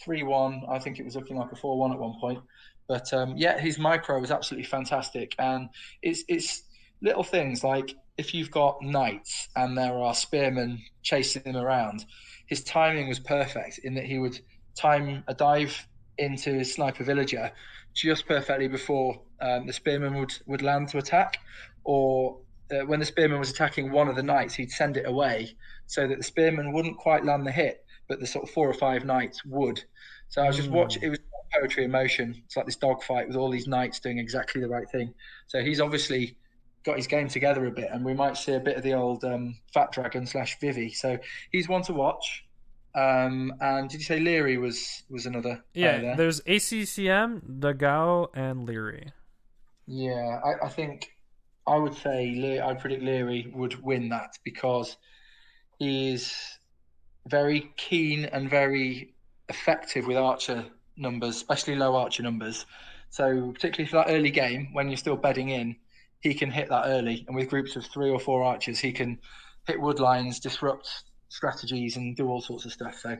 three 0.03 0.23
uh, 0.23 0.27
one. 0.27 0.63
I 0.69 0.79
think 0.79 0.99
it 0.99 1.05
was 1.05 1.17
looking 1.17 1.37
like 1.37 1.53
a 1.53 1.57
four 1.57 1.79
one 1.79 1.93
at 1.93 1.99
one 1.99 2.15
point. 2.21 2.41
But 2.89 3.13
um, 3.13 3.35
yeah, 3.37 3.59
his 3.59 3.79
micro 3.79 4.21
was 4.21 4.31
absolutely 4.31 4.67
fantastic, 4.67 5.35
and 5.39 5.69
it's 6.03 6.25
it's 6.29 6.65
little 7.01 7.25
things 7.25 7.65
like 7.65 7.95
if 8.19 8.35
you've 8.35 8.51
got 8.51 8.83
knights 8.83 9.49
and 9.57 9.77
there 9.77 9.95
are 9.95 10.15
spearmen 10.15 10.83
chasing 11.03 11.43
them 11.45 11.57
around, 11.57 12.05
his 12.53 12.63
timing 12.63 13.09
was 13.09 13.19
perfect 13.19 13.79
in 13.79 13.95
that 13.95 14.05
he 14.05 14.19
would 14.19 14.39
time 14.75 15.25
a 15.27 15.33
dive 15.33 15.89
into 16.19 16.53
his 16.53 16.75
sniper 16.75 17.03
villager 17.03 17.51
just 17.95 18.27
perfectly 18.27 18.69
before 18.69 19.19
um, 19.41 19.67
the 19.67 19.73
spearman 19.73 20.19
would, 20.19 20.35
would 20.45 20.61
land 20.61 20.87
to 20.91 20.99
attack, 20.99 21.39
or 21.85 22.37
uh, 22.71 22.85
when 22.85 23.01
the 23.01 23.07
spearman 23.07 23.39
was 23.39 23.49
attacking 23.49 23.91
one 23.91 24.07
of 24.07 24.17
the 24.17 24.23
knights, 24.23 24.53
he'd 24.53 24.71
send 24.71 24.99
it 24.99 25.07
away 25.09 25.57
so 25.87 26.07
that 26.07 26.19
the 26.19 26.25
spearman 26.25 26.73
wouldn't 26.75 26.99
quite 26.99 27.25
land 27.25 27.47
the 27.47 27.51
hit, 27.51 27.87
but 28.07 28.21
the 28.21 28.27
sort 28.27 28.45
of 28.45 28.51
four 28.51 28.69
or 28.69 28.75
five 28.75 29.03
knights 29.07 29.43
would. 29.47 29.83
So 30.29 30.43
I 30.43 30.47
was 30.47 30.57
just 30.57 30.69
mm. 30.69 30.73
watching. 30.73 31.03
It 31.03 31.09
was 31.09 31.19
poetry 31.59 31.85
in 31.85 31.91
motion. 31.91 32.35
It's 32.45 32.57
like 32.57 32.67
this 32.67 32.77
dogfight 32.77 33.29
with 33.29 33.37
all 33.37 33.51
these 33.51 33.67
knights 33.67 33.99
doing 33.99 34.19
exactly 34.19 34.61
the 34.61 34.69
right 34.69 34.89
thing. 34.91 35.15
So 35.47 35.63
he's 35.63 35.81
obviously 35.81 36.37
got 36.85 36.97
his 36.97 37.07
game 37.07 37.29
together 37.29 37.67
a 37.67 37.71
bit, 37.71 37.89
and 37.93 38.05
we 38.05 38.15
might 38.15 38.37
see 38.37 38.53
a 38.53 38.61
bit 38.61 38.77
of 38.77 38.83
the 38.83 38.95
old 38.95 39.25
um, 39.25 39.57
Fat 39.73 39.93
Dragon 39.93 40.27
slash 40.27 40.59
Vivi. 40.61 40.91
So 40.93 41.19
he's 41.51 41.69
one 41.69 41.83
to 41.83 41.93
watch. 41.93 42.45
Um, 42.95 43.55
and 43.61 43.89
did 43.89 44.01
you 44.01 44.05
say 44.05 44.21
Leary 44.21 44.59
was 44.59 45.03
was 45.09 45.27
another? 45.27 45.63
Yeah, 45.75 46.01
there? 46.01 46.17
there's 46.17 46.41
ACCM, 46.43 47.61
Dogao, 47.61 48.29
and 48.35 48.67
Leary. 48.67 49.13
Yeah, 49.87 50.41
I, 50.45 50.67
I 50.67 50.69
think 50.69 51.11
I 51.67 51.77
would 51.77 51.95
say 51.95 52.61
I 52.61 52.75
predict 52.75 53.03
Leary 53.03 53.51
would 53.55 53.83
win 53.83 54.11
that 54.11 54.39
because 54.45 54.97
he's 55.79 56.59
very 57.29 57.73
keen 57.77 58.25
and 58.27 58.51
very 58.51 59.15
effective 59.49 60.07
with 60.07 60.17
archer 60.17 60.65
numbers, 60.97 61.37
especially 61.37 61.77
low 61.77 61.97
archer 61.97 62.23
numbers. 62.23 62.67
So 63.11 63.53
particularly 63.53 63.89
for 63.91 63.97
that 63.97 64.09
early 64.09 64.31
game 64.31 64.71
when 64.73 64.89
you're 64.89 64.97
still 64.97 65.17
bedding 65.17 65.51
in, 65.51 65.77
he 66.23 66.33
can 66.33 66.51
hit 66.51 66.69
that 66.69 66.85
early, 66.87 67.25
and 67.27 67.37
with 67.37 67.51
groups 67.51 67.75
of 67.77 67.85
three 67.85 68.09
or 68.09 68.19
four 68.19 68.45
archers, 68.45 68.79
he 68.79 68.93
can 68.93 69.19
hit 69.67 69.81
wood 69.81 69.99
lines, 69.99 70.39
disrupt 70.39 71.05
strategies, 71.29 71.97
and 71.97 72.17
do 72.17 72.29
all 72.29 72.41
sorts 72.41 72.65
of 72.65 72.73
stuff. 72.73 72.99
So 72.99 73.17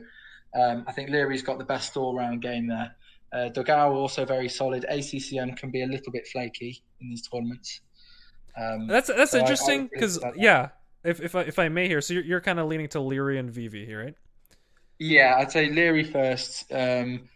um, 0.59 0.85
I 0.87 0.93
think 0.93 1.09
Leary's 1.09 1.43
got 1.43 1.57
the 1.57 1.65
best 1.65 1.97
all-round 1.97 2.41
game 2.41 2.67
there. 2.67 2.95
Uh, 3.33 3.49
Dogao 3.49 3.91
also 3.91 4.23
very 4.23 4.47
solid. 4.47 4.85
ACCM 4.89 5.57
can 5.57 5.69
be 5.69 5.83
a 5.83 5.85
little 5.85 6.11
bit 6.13 6.27
flaky 6.27 6.81
in 7.01 7.09
these 7.09 7.27
tournaments. 7.27 7.81
Um, 8.55 8.87
that's 8.87 9.07
that's 9.07 9.31
so 9.31 9.39
interesting 9.39 9.89
because 9.91 10.23
yeah, 10.35 10.69
if 11.03 11.19
if 11.19 11.35
I, 11.35 11.41
if 11.41 11.59
I 11.59 11.67
may 11.69 11.87
here, 11.87 11.99
so 12.01 12.13
you're, 12.13 12.23
you're 12.23 12.41
kind 12.41 12.59
of 12.59 12.67
leaning 12.67 12.87
to 12.89 13.01
Leary 13.01 13.39
and 13.39 13.51
Vivi 13.51 13.85
here, 13.85 14.03
right? 14.03 14.15
Yeah, 14.99 15.35
I'd 15.39 15.51
say 15.51 15.69
Leary 15.69 16.03
first. 16.03 16.71
Um, 16.71 17.27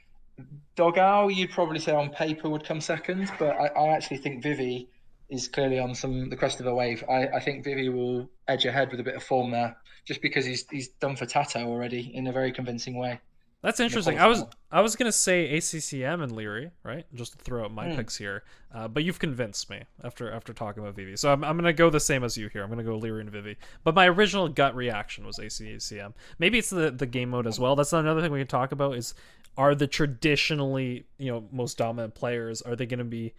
Dogao, 0.77 1.36
you'd 1.36 1.49
probably 1.49 1.80
say 1.80 1.91
on 1.91 2.12
paper 2.12 2.47
would 2.47 2.63
come 2.63 2.80
second, 2.80 3.32
but 3.39 3.58
I, 3.60 3.65
I 3.67 3.88
actually 3.89 4.17
think 4.17 4.43
Vivi 4.43 4.88
is 5.30 5.48
clearly 5.48 5.80
on 5.80 5.94
some 5.94 6.30
the 6.30 6.36
crest 6.36 6.60
of 6.60 6.68
a 6.68 6.74
wave. 6.74 7.04
I, 7.10 7.28
I 7.28 7.40
think 7.40 7.63
Vivi 7.63 7.90
will 7.90 8.30
edge 8.48 8.66
ahead 8.66 8.92
with 8.92 9.00
a 9.00 9.04
bit 9.04 9.16
of 9.16 9.24
form 9.24 9.52
there, 9.52 9.76
just 10.06 10.22
because 10.22 10.46
he's 10.46 10.68
he's 10.70 10.90
done 10.90 11.16
for 11.16 11.26
Tatoh 11.26 11.66
already 11.66 12.12
in 12.16 12.28
a 12.28 12.32
very 12.32 12.52
convincing 12.52 12.98
way. 12.98 13.20
That's 13.63 13.80
interesting. 13.80 14.20
I 14.20 14.28
was 14.28 14.44
I 14.72 14.82
was 14.82 14.96
gonna 14.96 15.12
say 15.12 15.58
ACCM 15.58 16.22
and 16.22 16.32
Leary, 16.32 16.72
right? 16.84 17.06
Just 17.16 17.34
to 17.34 17.38
throw 17.40 17.66
out 17.66 17.74
my 17.74 17.88
mm. 17.88 17.96
picks 17.96 18.16
here, 18.16 18.44
uh, 18.74 18.88
but 18.88 19.04
you've 19.04 19.18
convinced 19.18 19.70
me 19.70 19.82
after 20.04 20.32
after 20.32 20.54
talking 20.54 20.84
about 20.84 20.96
Vivi. 20.96 21.18
So 21.18 21.34
I'm 21.34 21.44
I'm 21.44 21.58
gonna 21.58 21.74
go 21.74 21.90
the 21.90 22.00
same 22.00 22.24
as 22.24 22.38
you 22.38 22.50
here. 22.50 22.63
I'm 22.63 22.70
gonna 22.70 22.84
go 22.84 22.96
Leary 22.96 23.22
and 23.22 23.32
Vivi. 23.32 23.58
But 23.84 23.96
my 23.96 24.08
original 24.08 24.48
gut 24.48 24.76
reaction 24.76 25.26
was 25.26 25.40
ACCM. 25.40 26.13
Maybe 26.38 26.60
it's 26.60 26.70
the 26.70 26.92
the 26.92 27.08
game 27.08 27.30
mode 27.32 27.48
as 27.48 27.60
well. 27.60 27.76
That's 27.76 27.94
another 27.94 28.22
thing 28.22 28.32
we 28.32 28.40
can 28.40 28.48
talk 28.48 28.72
about. 28.72 28.96
Is 28.96 29.16
are 29.58 29.74
the 29.74 29.88
traditionally 29.88 31.08
you 31.18 31.32
know 31.32 31.44
most 31.52 31.80
dominant 31.80 32.13
players 32.13 32.62
are 32.62 32.76
they 32.76 32.86
gonna 32.86 33.04
be 33.04 33.34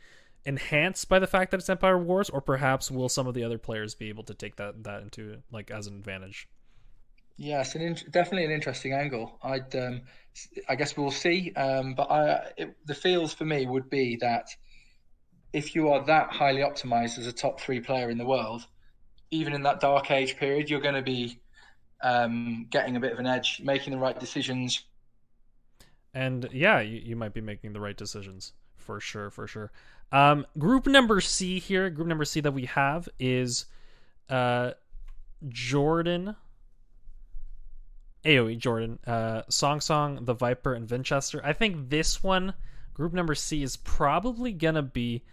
enhanced 0.44 1.08
by 1.08 1.18
the 1.18 1.26
fact 1.26 1.50
that 1.50 1.58
it's 1.58 1.68
Empire 1.68 1.98
Wars, 1.98 2.30
or 2.30 2.40
perhaps 2.40 2.90
will 2.90 3.08
some 3.08 3.26
of 3.26 3.34
the 3.34 3.44
other 3.44 3.58
players 3.58 3.94
be 3.94 4.08
able 4.08 4.24
to 4.24 4.34
take 4.34 4.56
that 4.56 4.84
that 4.84 5.02
into 5.02 5.42
like 5.52 5.70
as 5.70 5.86
an 5.86 5.96
advantage? 5.96 6.48
Yes, 7.36 7.76
an 7.76 7.82
in- 7.82 8.10
definitely 8.10 8.44
an 8.44 8.50
interesting 8.50 8.92
angle. 8.92 9.38
I'd, 9.42 9.74
um, 9.76 10.02
I 10.68 10.74
guess 10.74 10.96
we'll 10.96 11.12
see. 11.12 11.52
Um, 11.52 11.94
but 11.94 12.10
I, 12.10 12.50
it, 12.56 12.76
the 12.84 12.94
feels 12.94 13.32
for 13.32 13.44
me 13.44 13.64
would 13.64 13.88
be 13.88 14.16
that 14.16 14.48
if 15.52 15.74
you 15.74 15.88
are 15.90 16.04
that 16.06 16.32
highly 16.32 16.62
optimized 16.62 17.16
as 17.16 17.28
a 17.28 17.32
top 17.32 17.60
three 17.60 17.80
player 17.80 18.10
in 18.10 18.18
the 18.18 18.26
world, 18.26 18.66
even 19.30 19.52
in 19.52 19.62
that 19.62 19.80
dark 19.80 20.10
age 20.10 20.36
period, 20.36 20.68
you're 20.68 20.80
going 20.80 20.96
to 20.96 21.02
be 21.02 21.38
um, 22.02 22.66
getting 22.70 22.96
a 22.96 23.00
bit 23.00 23.12
of 23.12 23.20
an 23.20 23.26
edge, 23.26 23.60
making 23.62 23.92
the 23.92 23.98
right 23.98 24.18
decisions. 24.18 24.84
And 26.12 26.48
yeah, 26.52 26.80
you, 26.80 27.00
you 27.04 27.16
might 27.16 27.34
be 27.34 27.40
making 27.40 27.72
the 27.72 27.80
right 27.80 27.96
decisions 27.96 28.52
for 28.76 28.98
sure, 28.98 29.30
for 29.30 29.46
sure. 29.46 29.70
Um, 30.10 30.46
group 30.58 30.86
number 30.86 31.20
C 31.20 31.58
here, 31.58 31.90
group 31.90 32.08
number 32.08 32.24
C 32.24 32.40
that 32.40 32.52
we 32.52 32.66
have 32.66 33.08
is 33.18 33.66
uh, 34.28 34.72
Jordan 35.48 36.36
AoE 38.24 38.58
Jordan, 38.58 38.98
uh, 39.06 39.42
Song 39.48 39.80
Song, 39.80 40.24
The 40.24 40.34
Viper, 40.34 40.74
and 40.74 40.88
Winchester. 40.88 41.40
I 41.44 41.52
think 41.52 41.88
this 41.88 42.22
one, 42.22 42.54
group 42.94 43.12
number 43.12 43.34
C, 43.34 43.62
is 43.62 43.76
probably 43.76 44.52
gonna 44.52 44.82
be 44.82 45.24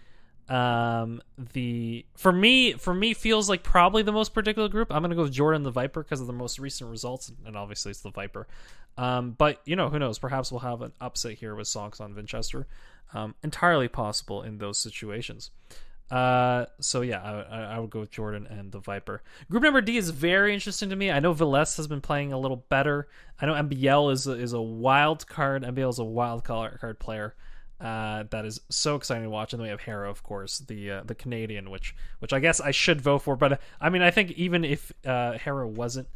um 0.48 1.24
the 1.54 2.06
for 2.16 2.32
me 2.32 2.74
for 2.74 2.94
me 2.94 3.16
feels 3.16 3.50
like 3.50 3.64
probably 3.64 4.04
the 4.04 4.12
most 4.12 4.32
particular 4.32 4.70
group 4.70 4.94
i'm 4.94 5.02
gonna 5.02 5.16
go 5.16 5.24
with 5.24 5.32
jordan 5.32 5.64
the 5.64 5.72
viper 5.72 6.04
because 6.04 6.22
of 6.22 6.28
the 6.28 6.34
most 6.34 6.60
recent 6.60 6.88
results 6.88 7.32
and 7.48 7.58
obviously 7.58 7.90
it's 7.90 8.02
the 8.02 8.12
viper 8.12 8.46
um 8.98 9.32
but 9.32 9.62
you 9.66 9.76
know 9.76 9.90
who 9.90 10.00
knows 10.00 10.20
perhaps 10.20 10.52
we'll 10.52 10.60
have 10.60 10.82
an 10.82 10.92
upset 11.02 11.34
here 11.34 11.56
with 11.56 11.68
songs 11.68 12.00
on 12.00 12.16
Winchester. 12.16 12.68
um 13.14 13.36
entirely 13.44 13.88
possible 13.88 14.42
in 14.42 14.58
those 14.58 14.78
situations 14.78 15.52
uh, 16.12 16.66
so 16.80 17.02
yeah, 17.02 17.22
I, 17.50 17.62
I, 17.62 17.80
would 17.80 17.90
go 17.90 18.02
with 18.02 18.12
Jordan 18.12 18.46
and 18.48 18.72
the 18.72 18.80
Viper. 18.80 19.24
Group 19.50 19.64
number 19.64 19.82
D 19.82 19.98
is 19.98 20.12
very 20.12 20.54
interesting 20.54 20.90
to 20.90 20.96
me. 20.96 21.10
I 21.10 21.20
know 21.20 21.34
Velez 21.34 21.78
has 21.78 21.88
been 21.88 22.02
playing 22.02 22.32
a 22.32 22.38
little 22.38 22.64
better. 22.70 23.08
I 23.42 23.48
know 23.48 23.54
MBL 23.54 24.12
is 24.12 24.28
a, 24.28 24.34
is 24.34 24.54
a 24.54 24.62
wild 24.62 25.26
card. 25.28 25.64
MBL 25.64 25.90
is 25.90 26.00
a 26.00 26.04
wild 26.04 26.44
card 26.44 27.00
player. 27.00 27.36
Uh, 27.82 28.24
that 28.30 28.46
is 28.46 28.62
so 28.70 28.96
exciting 28.96 29.24
to 29.24 29.30
watch. 29.30 29.52
And 29.52 29.60
then 29.60 29.66
we 29.66 29.72
have 29.72 29.82
Hera, 29.82 30.10
of 30.10 30.22
course, 30.22 30.60
the 30.60 30.92
uh, 30.92 31.04
the 31.04 31.16
Canadian, 31.16 31.72
which 31.72 31.96
which 32.20 32.34
I 32.34 32.40
guess 32.40 32.62
I 32.62 32.72
should 32.72 33.02
vote 33.02 33.24
for. 33.24 33.36
But 33.36 33.54
uh, 33.54 33.58
I 33.82 33.90
mean, 33.90 34.04
I 34.04 34.12
think 34.12 34.32
even 34.32 34.64
if 34.64 34.92
uh, 35.06 35.34
Hera 35.34 35.68
wasn't 35.68 36.08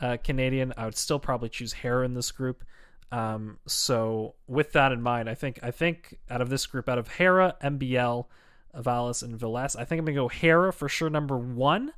uh, 0.00 0.16
Canadian, 0.22 0.72
I 0.76 0.84
would 0.84 0.96
still 0.96 1.18
probably 1.18 1.48
choose 1.48 1.72
Hera 1.72 2.04
in 2.04 2.14
this 2.14 2.30
group. 2.30 2.64
Um, 3.12 3.58
so 3.66 4.34
with 4.48 4.72
that 4.72 4.92
in 4.92 5.00
mind, 5.00 5.28
I 5.28 5.34
think 5.34 5.60
I 5.62 5.70
think 5.70 6.18
out 6.28 6.40
of 6.40 6.50
this 6.50 6.66
group, 6.66 6.88
out 6.88 6.98
of 6.98 7.08
Hera, 7.08 7.56
MBL, 7.62 8.26
Valis, 8.76 9.22
and 9.22 9.36
Viles, 9.36 9.76
I 9.76 9.84
think 9.84 10.00
I'm 10.00 10.04
gonna 10.04 10.16
go 10.16 10.28
Hera 10.28 10.72
for 10.72 10.88
sure 10.88 11.10
number 11.10 11.36
one. 11.36 11.92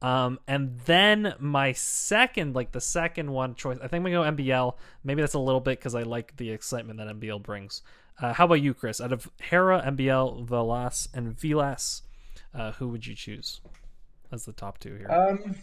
Um, 0.00 0.38
and 0.46 0.78
then 0.84 1.34
my 1.40 1.72
second, 1.72 2.54
like 2.54 2.72
the 2.72 2.80
second 2.80 3.32
one 3.32 3.54
choice, 3.54 3.78
I 3.78 3.88
think 3.88 4.04
I'm 4.06 4.12
gonna 4.12 4.36
go 4.36 4.42
MBL. 4.42 4.74
Maybe 5.02 5.22
that's 5.22 5.34
a 5.34 5.38
little 5.38 5.60
bit 5.60 5.78
because 5.78 5.94
I 5.94 6.02
like 6.02 6.36
the 6.36 6.50
excitement 6.50 6.98
that 6.98 7.08
MBL 7.08 7.42
brings. 7.42 7.82
Uh, 8.20 8.32
how 8.32 8.44
about 8.44 8.56
you, 8.56 8.74
Chris? 8.74 9.00
Out 9.00 9.12
of 9.12 9.30
Hera, 9.40 9.82
MBL, 9.86 10.46
Velas, 10.46 11.08
and 11.14 11.38
Vilas, 11.38 12.02
uh, 12.54 12.72
who 12.72 12.88
would 12.88 13.06
you 13.06 13.14
choose 13.14 13.60
as 14.30 14.44
the 14.44 14.52
top 14.52 14.78
two 14.78 14.96
here? 14.96 15.10
Um, 15.10 15.56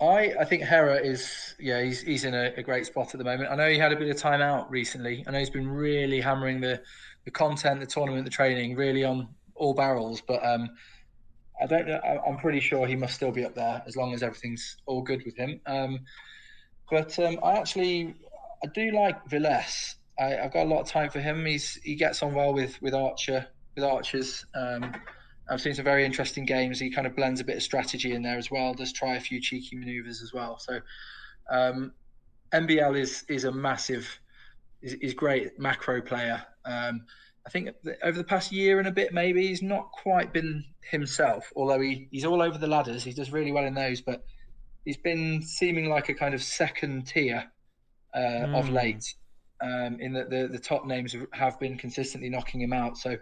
I 0.00 0.34
I 0.40 0.44
think 0.44 0.62
Hera 0.62 0.96
is 0.96 1.54
yeah 1.58 1.82
he's 1.82 2.00
he's 2.00 2.24
in 2.24 2.34
a, 2.34 2.52
a, 2.56 2.62
great 2.62 2.86
spot 2.86 3.14
at 3.14 3.18
the 3.18 3.24
moment. 3.24 3.50
I 3.50 3.54
know 3.54 3.68
he 3.68 3.78
had 3.78 3.92
a 3.92 3.96
bit 3.96 4.08
of 4.08 4.16
time 4.16 4.40
out 4.40 4.70
recently. 4.70 5.24
I 5.26 5.30
know 5.30 5.38
he's 5.38 5.50
been 5.50 5.68
really 5.68 6.20
hammering 6.20 6.60
the 6.60 6.80
the 7.24 7.30
content, 7.30 7.80
the 7.80 7.86
tournament, 7.86 8.24
the 8.24 8.30
training, 8.30 8.76
really 8.76 9.04
on 9.04 9.28
all 9.54 9.74
barrels. 9.74 10.22
But 10.26 10.44
um, 10.44 10.70
I 11.60 11.66
don't 11.66 11.86
know. 11.86 12.00
I'm 12.26 12.38
pretty 12.38 12.60
sure 12.60 12.86
he 12.86 12.96
must 12.96 13.14
still 13.14 13.32
be 13.32 13.44
up 13.44 13.54
there 13.54 13.82
as 13.86 13.96
long 13.96 14.14
as 14.14 14.22
everything's 14.22 14.76
all 14.86 15.02
good 15.02 15.22
with 15.24 15.36
him. 15.36 15.60
Um, 15.66 16.00
but 16.90 17.18
um, 17.18 17.38
I 17.42 17.58
actually 17.58 18.14
I 18.64 18.68
do 18.68 18.90
like 18.92 19.28
Villes. 19.28 19.96
I, 20.18 20.28
have 20.30 20.52
got 20.52 20.66
a 20.66 20.68
lot 20.68 20.80
of 20.80 20.88
time 20.88 21.10
for 21.10 21.20
him. 21.20 21.44
He's 21.44 21.74
he 21.82 21.94
gets 21.94 22.22
on 22.22 22.34
well 22.34 22.54
with 22.54 22.80
with 22.80 22.94
Archer 22.94 23.46
with 23.74 23.84
archers. 23.84 24.46
Um, 24.54 24.94
I've 25.50 25.60
seen 25.60 25.74
some 25.74 25.84
very 25.84 26.04
interesting 26.04 26.44
games. 26.44 26.78
He 26.78 26.90
kind 26.90 27.06
of 27.06 27.16
blends 27.16 27.40
a 27.40 27.44
bit 27.44 27.56
of 27.56 27.62
strategy 27.62 28.12
in 28.12 28.22
there 28.22 28.38
as 28.38 28.50
well. 28.50 28.72
Does 28.72 28.92
try 28.92 29.16
a 29.16 29.20
few 29.20 29.40
cheeky 29.40 29.76
maneuvers 29.76 30.22
as 30.22 30.32
well. 30.32 30.58
So 30.58 30.80
um, 31.50 31.92
MBL 32.52 32.98
is 32.98 33.24
is 33.28 33.44
a 33.44 33.52
massive, 33.52 34.08
is, 34.80 34.94
is 34.94 35.12
great 35.12 35.58
macro 35.58 36.00
player. 36.00 36.44
Um, 36.64 37.04
I 37.46 37.50
think 37.50 37.70
over 38.02 38.16
the 38.16 38.24
past 38.24 38.52
year 38.52 38.78
and 38.78 38.86
a 38.86 38.92
bit, 38.92 39.12
maybe 39.12 39.48
he's 39.48 39.62
not 39.62 39.90
quite 39.92 40.32
been 40.32 40.64
himself. 40.82 41.52
Although 41.56 41.80
he, 41.80 42.06
he's 42.10 42.24
all 42.24 42.42
over 42.42 42.58
the 42.58 42.66
ladders, 42.66 43.02
he 43.02 43.12
does 43.12 43.32
really 43.32 43.50
well 43.50 43.64
in 43.64 43.74
those. 43.74 44.00
But 44.00 44.24
he's 44.84 44.98
been 44.98 45.42
seeming 45.42 45.88
like 45.88 46.08
a 46.08 46.14
kind 46.14 46.34
of 46.34 46.42
second 46.42 47.06
tier 47.06 47.50
uh, 48.14 48.18
mm. 48.18 48.58
of 48.58 48.70
late. 48.70 49.14
Um, 49.62 49.98
in 50.00 50.14
that 50.14 50.30
the, 50.30 50.48
the 50.50 50.58
top 50.58 50.86
names 50.86 51.14
have 51.32 51.60
been 51.60 51.76
consistently 51.76 52.30
knocking 52.30 52.62
him 52.62 52.72
out. 52.72 52.96
So 52.96 53.16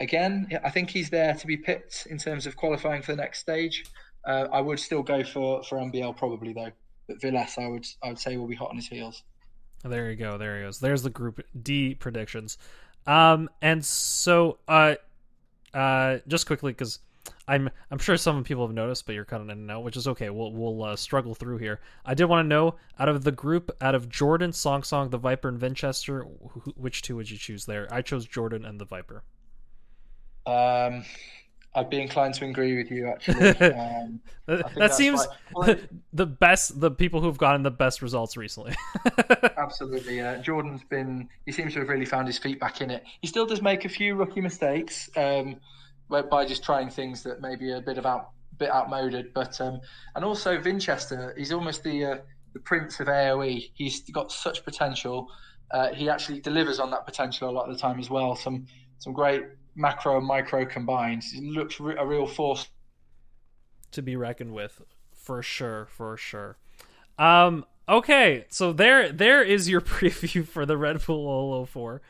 again, 0.00 0.48
I 0.64 0.70
think 0.70 0.90
he's 0.90 1.10
there 1.10 1.34
to 1.34 1.46
be 1.46 1.56
picked 1.56 2.06
in 2.06 2.18
terms 2.18 2.46
of 2.46 2.56
qualifying 2.56 3.02
for 3.02 3.12
the 3.12 3.22
next 3.22 3.40
stage. 3.40 3.84
Uh, 4.24 4.48
I 4.52 4.60
would 4.60 4.80
still 4.80 5.02
go 5.02 5.22
for, 5.22 5.62
for 5.62 5.78
MBL 5.78 6.16
probably 6.16 6.52
though, 6.52 6.72
but 7.06 7.20
Vilas 7.20 7.58
I 7.58 7.68
would 7.68 7.86
I 8.02 8.08
would 8.08 8.18
say 8.18 8.36
will 8.36 8.48
be 8.48 8.56
hot 8.56 8.70
on 8.70 8.76
his 8.76 8.88
heels. 8.88 9.22
There 9.84 10.10
you 10.10 10.16
go. 10.16 10.36
There 10.38 10.58
he 10.58 10.64
goes. 10.64 10.80
There's 10.80 11.02
the 11.02 11.10
Group 11.10 11.40
D 11.62 11.94
predictions. 11.94 12.58
Um, 13.06 13.48
and 13.62 13.84
so 13.84 14.58
uh, 14.66 14.96
uh, 15.72 16.18
just 16.26 16.46
quickly 16.46 16.72
because 16.72 16.98
I'm 17.46 17.70
I'm 17.90 17.98
sure 17.98 18.16
some 18.16 18.42
people 18.42 18.66
have 18.66 18.74
noticed, 18.74 19.06
but 19.06 19.14
you're 19.14 19.24
cutting 19.24 19.50
in 19.50 19.58
and 19.58 19.70
out, 19.70 19.84
which 19.84 19.96
is 19.96 20.08
okay. 20.08 20.30
We'll 20.30 20.52
we'll 20.52 20.82
uh, 20.82 20.96
struggle 20.96 21.34
through 21.34 21.58
here. 21.58 21.80
I 22.04 22.14
did 22.14 22.24
want 22.24 22.44
to 22.44 22.48
know 22.48 22.74
out 22.98 23.08
of 23.08 23.22
the 23.22 23.32
group, 23.32 23.70
out 23.80 23.94
of 23.94 24.08
Jordan, 24.08 24.52
Song 24.52 24.82
Song, 24.82 25.10
the 25.10 25.18
Viper, 25.18 25.48
and 25.48 25.60
Winchester, 25.60 26.22
wh- 26.22 26.76
which 26.78 27.02
two 27.02 27.16
would 27.16 27.30
you 27.30 27.38
choose 27.38 27.66
there? 27.66 27.86
I 27.92 28.02
chose 28.02 28.26
Jordan 28.26 28.64
and 28.64 28.80
the 28.80 28.84
Viper. 28.84 29.22
Um, 30.46 31.04
I'd 31.76 31.90
be 31.90 32.00
inclined 32.00 32.32
to 32.34 32.46
agree 32.46 32.74
with 32.76 32.90
you. 32.90 33.06
Actually, 33.06 33.50
um, 33.74 34.20
that 34.46 34.94
seems 34.94 35.26
well, 35.54 35.76
the 36.12 36.24
best. 36.24 36.80
The 36.80 36.90
people 36.90 37.20
who've 37.20 37.36
gotten 37.36 37.62
the 37.62 37.70
best 37.70 38.00
results 38.00 38.36
recently. 38.36 38.74
absolutely, 39.58 40.16
yeah. 40.16 40.38
Jordan's 40.38 40.82
been. 40.84 41.28
He 41.44 41.52
seems 41.52 41.74
to 41.74 41.80
have 41.80 41.90
really 41.90 42.06
found 42.06 42.28
his 42.28 42.38
feet 42.38 42.58
back 42.58 42.80
in 42.80 42.90
it. 42.90 43.04
He 43.20 43.28
still 43.28 43.44
does 43.44 43.60
make 43.60 43.84
a 43.84 43.90
few 43.90 44.14
rookie 44.14 44.40
mistakes 44.40 45.10
um, 45.16 45.56
by 46.08 46.46
just 46.46 46.64
trying 46.64 46.88
things 46.88 47.22
that 47.24 47.42
maybe 47.42 47.70
are 47.70 47.76
a 47.76 47.82
bit 47.82 47.98
of 47.98 48.06
out, 48.06 48.30
bit 48.58 48.70
outmoded. 48.70 49.34
But 49.34 49.60
um, 49.60 49.80
and 50.14 50.24
also 50.24 50.56
Vinchester, 50.58 51.36
he's 51.36 51.52
almost 51.52 51.82
the 51.82 52.04
uh, 52.04 52.16
the 52.54 52.60
prince 52.60 53.00
of 53.00 53.08
AOE. 53.08 53.70
He's 53.74 54.00
got 54.10 54.32
such 54.32 54.64
potential. 54.64 55.28
Uh, 55.70 55.92
he 55.92 56.08
actually 56.08 56.40
delivers 56.40 56.80
on 56.80 56.90
that 56.92 57.04
potential 57.04 57.50
a 57.50 57.52
lot 57.52 57.68
of 57.68 57.74
the 57.74 57.78
time 57.78 58.00
as 58.00 58.08
well. 58.08 58.34
Some 58.34 58.66
some 58.98 59.12
great 59.12 59.42
macro 59.76 60.16
and 60.18 60.26
micro 60.26 60.64
combined. 60.64 61.22
It 61.32 61.44
looks 61.44 61.78
a 61.78 62.04
real 62.04 62.26
force 62.26 62.68
to 63.92 64.02
be 64.02 64.16
reckoned 64.16 64.52
with, 64.52 64.82
for 65.14 65.42
sure, 65.42 65.86
for 65.86 66.16
sure. 66.16 66.56
Um, 67.18 67.64
okay, 67.88 68.46
so 68.48 68.72
there 68.72 69.12
there 69.12 69.42
is 69.42 69.68
your 69.68 69.80
preview 69.82 70.46
for 70.46 70.66
the 70.66 70.76
Red 70.76 71.04
Bull 71.04 71.66
004. 71.66 72.02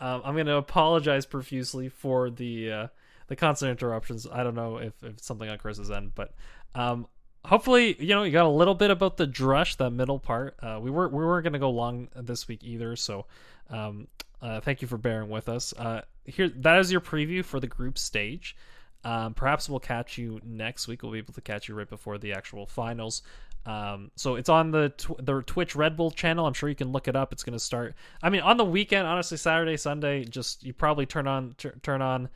Um, 0.00 0.22
I'm 0.24 0.34
going 0.34 0.46
to 0.46 0.56
apologize 0.56 1.26
profusely 1.26 1.88
for 1.88 2.30
the 2.30 2.70
uh, 2.70 2.86
the 3.28 3.36
constant 3.36 3.70
interruptions. 3.70 4.26
I 4.30 4.42
don't 4.42 4.54
know 4.54 4.78
if, 4.78 4.92
if 5.02 5.20
something 5.20 5.48
on 5.48 5.58
Chris's 5.58 5.90
end, 5.90 6.12
but 6.14 6.34
um, 6.74 7.06
hopefully, 7.44 7.96
you 7.98 8.14
know, 8.14 8.22
you 8.22 8.32
got 8.32 8.46
a 8.46 8.48
little 8.48 8.74
bit 8.74 8.90
about 8.90 9.16
the 9.16 9.26
drush, 9.26 9.76
that 9.76 9.90
middle 9.90 10.18
part. 10.18 10.56
Uh, 10.62 10.78
we 10.80 10.90
were 10.90 11.08
we 11.08 11.24
weren't 11.24 11.50
to 11.52 11.58
go 11.58 11.70
long 11.70 12.08
this 12.14 12.48
week 12.48 12.62
either, 12.62 12.96
so 12.96 13.26
um, 13.70 14.08
uh, 14.42 14.60
thank 14.60 14.82
you 14.82 14.88
for 14.88 14.98
bearing 14.98 15.28
with 15.28 15.48
us. 15.48 15.72
Uh, 15.76 16.02
here, 16.24 16.48
that 16.48 16.78
is 16.78 16.90
your 16.90 17.00
preview 17.00 17.44
for 17.44 17.60
the 17.60 17.66
group 17.66 17.98
stage. 17.98 18.56
Um, 19.04 19.34
perhaps 19.34 19.68
we'll 19.68 19.80
catch 19.80 20.16
you 20.16 20.40
next 20.44 20.88
week. 20.88 21.02
We'll 21.02 21.12
be 21.12 21.18
able 21.18 21.34
to 21.34 21.42
catch 21.42 21.68
you 21.68 21.74
right 21.74 21.88
before 21.88 22.16
the 22.16 22.32
actual 22.32 22.66
finals. 22.66 23.22
Um, 23.66 24.10
so 24.16 24.34
it's 24.34 24.48
on 24.48 24.70
the 24.70 24.90
tw- 24.90 25.24
the 25.24 25.42
Twitch 25.42 25.74
Red 25.74 25.96
Bull 25.96 26.10
channel. 26.10 26.46
I'm 26.46 26.54
sure 26.54 26.68
you 26.68 26.74
can 26.74 26.92
look 26.92 27.08
it 27.08 27.16
up. 27.16 27.32
It's 27.32 27.42
going 27.42 27.54
to 27.54 27.62
start. 27.62 27.94
I 28.22 28.30
mean, 28.30 28.40
on 28.42 28.56
the 28.56 28.64
weekend, 28.64 29.06
honestly, 29.06 29.36
Saturday, 29.36 29.76
Sunday, 29.76 30.24
just 30.24 30.64
you 30.64 30.72
probably 30.72 31.06
turn 31.06 31.26
on 31.26 31.54
t- 31.56 31.70
turn 31.82 32.02
on 32.02 32.28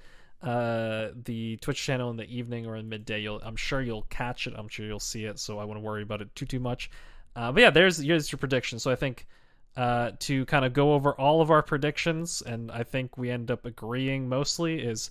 uh, 0.43 1.09
the 1.25 1.57
Twitch 1.59 1.83
channel 1.83 2.11
in 2.11 2.17
the 2.17 2.37
evening 2.37 2.67
or 2.67 2.77
in 2.77 2.89
midday. 2.89 3.21
You'll, 3.21 3.41
I'm 3.43 3.57
sure 3.57 3.81
you'll 3.81 4.07
catch 4.11 4.47
it. 4.47 4.55
I'm 4.57 4.69
sure 4.69 4.87
you'll 4.87 5.01
see 5.01 5.25
it. 5.25 5.39
So 5.39 5.59
I 5.59 5.65
wouldn't 5.65 5.85
worry 5.85 6.03
about 6.03 6.23
it 6.23 6.35
too 6.35 6.47
too 6.47 6.61
much. 6.61 6.91
Uh, 7.35 7.53
but 7.53 7.61
yeah, 7.61 7.71
there's 7.71 7.99
here's 7.99 8.31
your 8.31 8.39
prediction. 8.39 8.79
So 8.79 8.91
I 8.91 8.97
think 8.97 9.27
uh, 9.77 10.13
to 10.21 10.45
kind 10.47 10.65
of 10.65 10.73
go 10.73 10.95
over 10.95 11.13
all 11.15 11.41
of 11.41 11.51
our 11.51 11.63
predictions, 11.63 12.43
and 12.43 12.71
I 12.71 12.83
think 12.83 13.17
we 13.17 13.31
end 13.31 13.51
up 13.51 13.65
agreeing 13.65 14.29
mostly 14.29 14.81
is. 14.81 15.11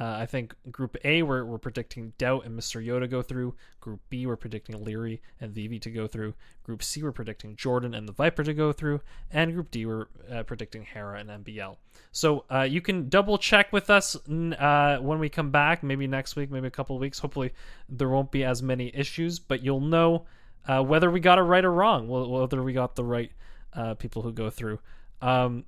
Uh, 0.00 0.16
I 0.20 0.26
think 0.26 0.54
Group 0.70 0.96
A, 1.04 1.22
we're, 1.22 1.44
we're 1.44 1.58
predicting 1.58 2.14
DauT 2.16 2.46
and 2.46 2.58
Mr. 2.58 2.84
Yoda 2.84 3.10
go 3.10 3.20
through. 3.20 3.54
Group 3.80 4.00
B, 4.08 4.26
we're 4.26 4.36
predicting 4.36 4.82
Leary 4.82 5.20
and 5.38 5.52
Vivi 5.52 5.78
to 5.80 5.90
go 5.90 6.06
through. 6.06 6.32
Group 6.64 6.82
C, 6.82 7.02
we're 7.02 7.12
predicting 7.12 7.56
Jordan 7.56 7.94
and 7.94 8.08
the 8.08 8.12
Viper 8.12 8.42
to 8.42 8.54
go 8.54 8.72
through. 8.72 9.02
And 9.30 9.52
Group 9.52 9.70
D, 9.70 9.84
we're 9.84 10.06
uh, 10.30 10.44
predicting 10.44 10.84
Hera 10.84 11.18
and 11.18 11.44
MBL. 11.44 11.76
So 12.10 12.44
uh, 12.50 12.62
you 12.62 12.80
can 12.80 13.10
double 13.10 13.36
check 13.36 13.70
with 13.70 13.90
us 13.90 14.16
uh, 14.16 14.98
when 15.00 15.18
we 15.18 15.28
come 15.28 15.50
back, 15.50 15.82
maybe 15.82 16.06
next 16.06 16.36
week, 16.36 16.50
maybe 16.50 16.68
a 16.68 16.70
couple 16.70 16.98
weeks. 16.98 17.18
Hopefully, 17.18 17.52
there 17.88 18.08
won't 18.08 18.30
be 18.30 18.44
as 18.44 18.62
many 18.62 18.90
issues, 18.94 19.38
but 19.38 19.62
you'll 19.62 19.80
know 19.80 20.24
uh, 20.66 20.82
whether 20.82 21.10
we 21.10 21.20
got 21.20 21.38
it 21.38 21.42
right 21.42 21.64
or 21.64 21.72
wrong, 21.72 22.08
whether 22.08 22.62
we 22.62 22.72
got 22.72 22.96
the 22.96 23.04
right 23.04 23.30
uh, 23.74 23.94
people 23.94 24.22
who 24.22 24.32
go 24.32 24.48
through. 24.48 24.78
Um, 25.20 25.64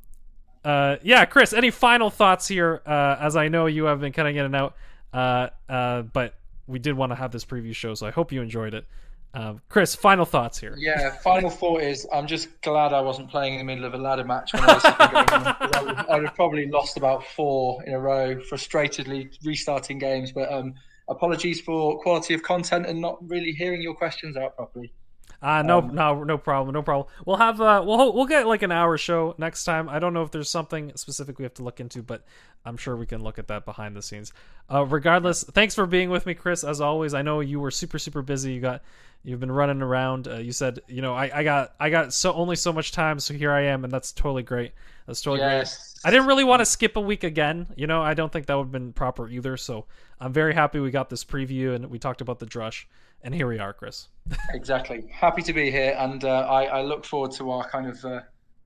uh, 0.64 0.96
yeah, 1.02 1.24
Chris, 1.24 1.52
any 1.52 1.70
final 1.70 2.10
thoughts 2.10 2.48
here? 2.48 2.80
Uh, 2.86 3.16
as 3.20 3.36
I 3.36 3.48
know 3.48 3.66
you 3.66 3.84
have 3.84 4.00
been 4.00 4.12
kind 4.12 4.28
of 4.28 4.34
getting 4.34 4.54
out, 4.54 4.74
uh, 5.12 5.48
uh, 5.68 6.02
but 6.02 6.34
we 6.66 6.78
did 6.78 6.94
want 6.94 7.12
to 7.12 7.16
have 7.16 7.32
this 7.32 7.44
preview 7.44 7.74
show, 7.74 7.94
so 7.94 8.06
I 8.06 8.10
hope 8.10 8.32
you 8.32 8.40
enjoyed 8.40 8.74
it. 8.74 8.86
Um, 9.34 9.60
Chris, 9.68 9.96
final 9.96 10.24
thoughts 10.24 10.58
here. 10.58 10.76
Yeah, 10.78 11.10
final 11.10 11.50
thought 11.50 11.82
is 11.82 12.06
I'm 12.12 12.26
just 12.28 12.60
glad 12.62 12.92
I 12.92 13.00
wasn't 13.00 13.30
playing 13.30 13.54
in 13.54 13.58
the 13.58 13.64
middle 13.64 13.84
of 13.84 13.92
a 13.92 13.98
ladder 13.98 14.24
match 14.24 14.54
when 14.54 14.62
I 14.62 14.74
was 14.74 14.82
I 14.84 16.14
would, 16.14 16.24
have 16.26 16.34
probably 16.36 16.68
lost 16.68 16.96
about 16.96 17.26
four 17.26 17.82
in 17.82 17.94
a 17.94 17.98
row, 17.98 18.36
frustratedly 18.36 19.36
restarting 19.44 19.98
games. 19.98 20.30
But 20.30 20.52
um, 20.52 20.74
apologies 21.08 21.60
for 21.60 21.98
quality 22.00 22.32
of 22.34 22.44
content 22.44 22.86
and 22.86 23.00
not 23.00 23.18
really 23.28 23.50
hearing 23.50 23.82
your 23.82 23.94
questions 23.94 24.36
out 24.36 24.54
properly. 24.54 24.92
Uh, 25.42 25.62
no, 25.62 25.78
um, 25.78 25.94
no, 25.94 26.24
no 26.24 26.38
problem, 26.38 26.72
no 26.74 26.82
problem. 26.82 27.06
We'll 27.26 27.36
have 27.36 27.60
uh, 27.60 27.82
we'll 27.86 28.12
we'll 28.12 28.26
get 28.26 28.46
like 28.46 28.62
an 28.62 28.72
hour 28.72 28.96
show 28.96 29.34
next 29.38 29.64
time. 29.64 29.88
I 29.88 29.98
don't 29.98 30.14
know 30.14 30.22
if 30.22 30.30
there's 30.30 30.50
something 30.50 30.92
specific 30.96 31.38
we 31.38 31.44
have 31.44 31.54
to 31.54 31.62
look 31.62 31.80
into, 31.80 32.02
but 32.02 32.24
I'm 32.64 32.76
sure 32.76 32.96
we 32.96 33.06
can 33.06 33.22
look 33.22 33.38
at 33.38 33.48
that 33.48 33.64
behind 33.64 33.94
the 33.94 34.02
scenes. 34.02 34.32
Uh, 34.72 34.84
regardless, 34.86 35.44
thanks 35.44 35.74
for 35.74 35.86
being 35.86 36.10
with 36.10 36.24
me, 36.26 36.34
Chris. 36.34 36.64
As 36.64 36.80
always, 36.80 37.12
I 37.14 37.22
know 37.22 37.40
you 37.40 37.60
were 37.60 37.70
super 37.70 37.98
super 37.98 38.22
busy. 38.22 38.52
You 38.52 38.60
got 38.60 38.82
you've 39.22 39.40
been 39.40 39.52
running 39.52 39.82
around. 39.82 40.28
Uh, 40.28 40.36
you 40.36 40.52
said 40.52 40.80
you 40.88 41.02
know 41.02 41.14
I, 41.14 41.40
I 41.40 41.44
got 41.44 41.74
I 41.78 41.90
got 41.90 42.14
so 42.14 42.32
only 42.32 42.56
so 42.56 42.72
much 42.72 42.92
time, 42.92 43.18
so 43.20 43.34
here 43.34 43.52
I 43.52 43.62
am, 43.62 43.84
and 43.84 43.92
that's 43.92 44.12
totally 44.12 44.42
great. 44.42 44.72
That's 45.06 45.20
totally 45.20 45.40
yes. 45.40 45.94
great. 46.02 46.08
I 46.08 46.10
didn't 46.10 46.26
really 46.26 46.44
want 46.44 46.60
to 46.60 46.66
skip 46.66 46.96
a 46.96 47.00
week 47.00 47.24
again. 47.24 47.66
You 47.76 47.86
know, 47.86 48.02
I 48.02 48.14
don't 48.14 48.32
think 48.32 48.46
that 48.46 48.54
would 48.54 48.64
have 48.64 48.72
been 48.72 48.92
proper 48.92 49.28
either. 49.28 49.56
So 49.56 49.86
I'm 50.20 50.32
very 50.32 50.54
happy 50.54 50.80
we 50.80 50.90
got 50.90 51.10
this 51.10 51.24
preview 51.24 51.74
and 51.74 51.90
we 51.90 51.98
talked 51.98 52.20
about 52.20 52.38
the 52.38 52.46
drush 52.46 52.84
and 53.24 53.34
here 53.34 53.48
we 53.48 53.58
are, 53.58 53.72
Chris. 53.72 54.08
exactly. 54.54 55.06
Happy 55.10 55.42
to 55.42 55.52
be 55.52 55.70
here, 55.70 55.96
and 55.98 56.22
uh, 56.24 56.40
I, 56.40 56.64
I, 56.64 56.82
look 56.82 57.04
forward 57.06 57.32
to 57.32 57.50
our 57.50 57.68
kind 57.68 57.86
of 57.86 58.04
uh, 58.04 58.20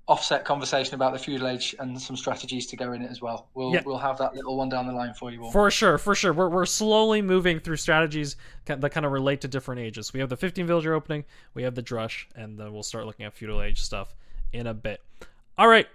offset 0.09 0.44
conversation 0.44 0.96
about 0.96 1.12
the 1.12 1.18
feudal 1.18 1.46
age 1.46 1.77
and 1.79 2.01
some 2.01 2.16
strategies 2.16 2.66
to 2.66 2.77
go 2.77 2.92
in 2.92 3.03
it 3.03 3.11
as 3.11 3.22
well. 3.22 3.48
We'll 3.55 3.72
yeah. 3.72 3.83
we'll 3.87 3.98
have 3.98 4.18
that 4.18 4.35
little 4.35 4.57
one 4.57 4.68
down 4.68 4.88
the 4.88 4.92
line 4.92 5.14
for 5.14 5.31
you 5.31 5.44
all. 5.44 5.53
For 5.53 5.70
sure, 5.70 5.96
for 5.96 6.14
sure. 6.14 6.33
We're 6.33 6.48
we're 6.48 6.66
slowly 6.66 7.22
moving 7.22 7.61
through 7.61 7.77
strategies 7.77 8.37
that 8.64 8.90
kind 8.90 9.07
of 9.07 9.12
relate 9.12 9.40
to 9.42 9.48
different 9.48 9.81
ages. 9.81 10.12
We 10.12 10.20
have 10.20 10.29
the 10.29 10.37
15 10.37 10.66
villager 10.66 10.92
opening, 10.92 11.24
we 11.55 11.62
have 11.62 11.77
the 11.77 11.83
drush, 11.83 12.24
and 12.35 12.59
then 12.59 12.72
we'll 12.72 12.83
start 12.83 13.07
looking 13.07 13.27
at 13.27 13.35
feudal 13.35 13.62
age 13.62 13.81
stuff 13.81 14.16
in 14.53 14.66
a 14.66 14.74
bit. 14.74 15.01
All 15.57 15.68
right. 15.68 15.87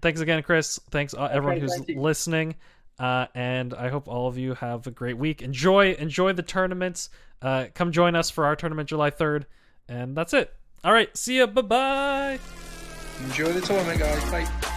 Thanks 0.00 0.20
again, 0.20 0.42
Chris. 0.42 0.80
Thanks 0.90 1.14
uh, 1.14 1.28
everyone 1.30 1.60
who's 1.60 1.74
thank 1.74 1.98
listening. 1.98 2.56
Uh, 2.98 3.26
and 3.34 3.74
I 3.74 3.88
hope 3.88 4.08
all 4.08 4.28
of 4.28 4.38
you 4.38 4.54
have 4.54 4.86
a 4.86 4.90
great 4.90 5.18
week. 5.18 5.42
Enjoy 5.42 5.92
enjoy 5.94 6.32
the 6.32 6.42
tournaments. 6.42 7.10
Uh, 7.40 7.66
come 7.74 7.92
join 7.92 8.14
us 8.14 8.30
for 8.30 8.44
our 8.44 8.56
tournament 8.56 8.88
July 8.88 9.10
3rd. 9.10 9.44
And 9.88 10.16
that's 10.16 10.32
it. 10.32 10.54
All 10.84 10.92
right. 10.92 11.14
See 11.16 11.38
ya. 11.38 11.46
Bye 11.46 11.62
bye. 11.62 12.38
Enjoy 13.24 13.52
the 13.52 13.60
tournament, 13.60 13.98
guys. 13.98 14.30
Bye. 14.30 14.68